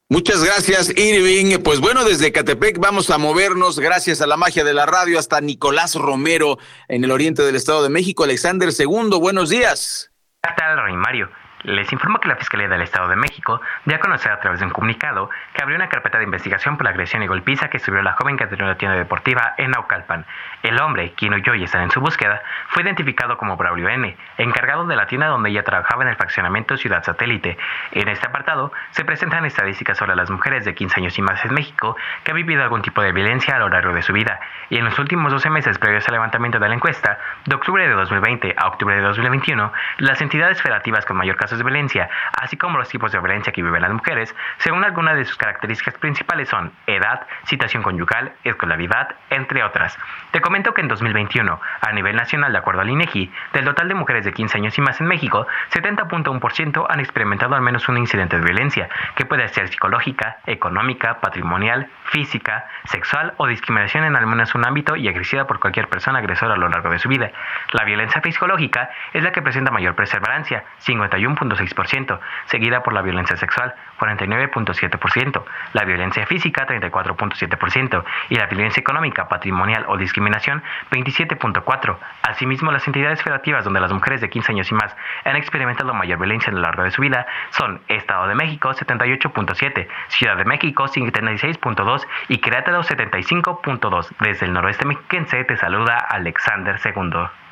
[0.07, 1.61] Muchas gracias, Irving.
[1.61, 5.41] Pues bueno, desde Catepec vamos a movernos, gracias a la magia de la radio, hasta
[5.41, 8.23] Nicolás Romero en el oriente del Estado de México.
[8.23, 10.09] Alexander II, buenos días.
[10.41, 11.29] ¿Qué tal, Rey Mario?
[11.63, 14.65] Les informo que la Fiscalía del Estado de México dio a conocer a través de
[14.65, 18.01] un comunicado que abrió una carpeta de investigación por la agresión y golpiza que sufrió
[18.01, 20.25] la joven que atendió una tienda deportiva en Naucalpan.
[20.63, 24.85] El hombre, quien huyó y está en su búsqueda, fue identificado como Braulio N., encargado
[24.85, 27.57] de la tienda donde ella trabajaba en el fraccionamiento Ciudad Satélite.
[27.91, 31.53] En este apartado se presentan estadísticas sobre las mujeres de 15 años y más en
[31.53, 34.39] México que han vivido algún tipo de violencia a lo largo de su vida.
[34.69, 37.93] Y en los últimos 12 meses previos al levantamiento de la encuesta, de octubre de
[37.93, 42.09] 2020 a octubre de 2021, las entidades federativas con mayor casos de violencia,
[42.41, 45.95] así como los tipos de violencia que viven las mujeres, según algunas de sus características
[45.95, 49.97] principales son edad, situación conyugal, escolaridad, entre otras.
[50.31, 53.95] Te comento que en 2021, a nivel nacional, de acuerdo al INEGI, del total de
[53.95, 58.37] mujeres de 15 años y más en México, 70.1% han experimentado al menos un incidente
[58.37, 64.53] de violencia, que puede ser psicológica, económica, patrimonial, física, sexual o discriminación en al menos
[64.53, 67.31] un ámbito y agresida por cualquier persona agresora a lo largo de su vida.
[67.71, 73.73] La violencia psicológica es la que presenta mayor perseverancia, 51.6%, seguida por la violencia sexual,
[74.03, 75.43] 49.7%,
[75.73, 81.97] la violencia física, 34.7%, y la violencia económica, patrimonial o discriminación, 27.4%.
[82.23, 86.19] Asimismo, las entidades federativas donde las mujeres de 15 años y más han experimentado mayor
[86.19, 90.85] violencia a lo largo de su vida son Estado de México, 78.7%, Ciudad de México,
[90.85, 94.15] 56.2% y Querétaro, 75.2%.
[94.19, 97.42] Desde el noroeste mexiquense te saluda Alexander II.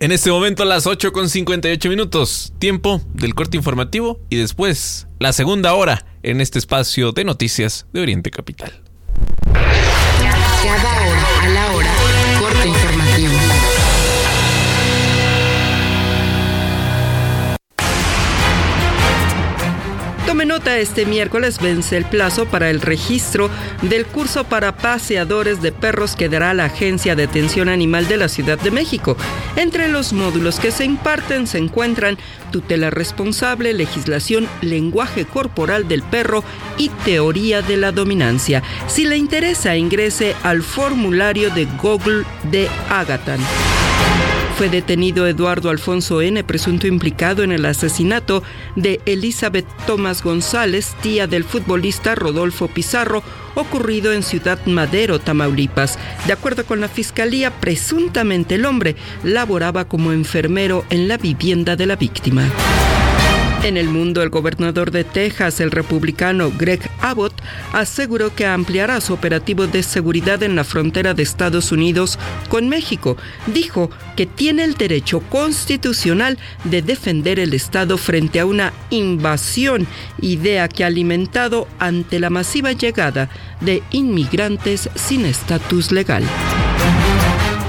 [0.00, 5.32] En este momento las 8 con 58 minutos, tiempo del corte informativo y después la
[5.32, 8.83] segunda hora en este espacio de noticias de Oriente Capital.
[20.66, 23.48] Este miércoles vence el plazo para el registro
[23.82, 28.28] del curso para paseadores de perros que dará la Agencia de Atención Animal de la
[28.28, 29.16] Ciudad de México.
[29.56, 32.18] Entre los módulos que se imparten se encuentran
[32.50, 36.42] tutela responsable, legislación, lenguaje corporal del perro
[36.76, 38.62] y teoría de la dominancia.
[38.88, 43.40] Si le interesa, ingrese al formulario de Google de Agatan.
[44.56, 48.44] Fue detenido Eduardo Alfonso N., presunto implicado en el asesinato
[48.76, 53.24] de Elizabeth Tomás González, tía del futbolista Rodolfo Pizarro,
[53.56, 55.98] ocurrido en Ciudad Madero, Tamaulipas.
[56.28, 58.94] De acuerdo con la fiscalía, presuntamente el hombre
[59.24, 62.48] laboraba como enfermero en la vivienda de la víctima.
[63.64, 67.32] En el mundo, el gobernador de Texas, el republicano Greg Abbott,
[67.72, 72.18] aseguró que ampliará su operativo de seguridad en la frontera de Estados Unidos
[72.50, 73.16] con México.
[73.46, 79.86] Dijo que tiene el derecho constitucional de defender el Estado frente a una invasión,
[80.20, 83.30] idea que ha alimentado ante la masiva llegada
[83.62, 86.22] de inmigrantes sin estatus legal.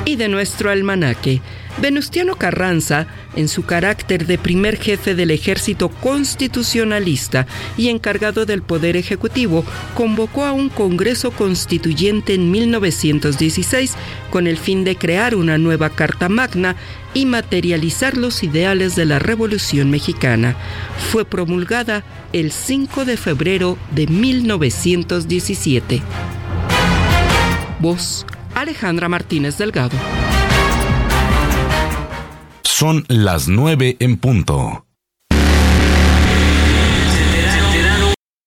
[0.04, 1.42] Y de nuestro almanaque.
[1.78, 3.06] Venustiano Carranza,
[3.36, 7.48] en su carácter de primer jefe del ejército constitucionalista
[7.78, 13.96] y encargado del Poder Ejecutivo, convocó a un Congreso Constituyente en 1916
[14.30, 16.78] con el fin de crear una nueva Carta Magna
[17.14, 20.56] y materializar los ideales de la Revolución Mexicana.
[21.12, 26.02] Fue promulgada el 5 de febrero de 1917.
[27.80, 29.98] Voz Alejandra Martínez Delgado.
[32.78, 34.85] Son las nueve en punto.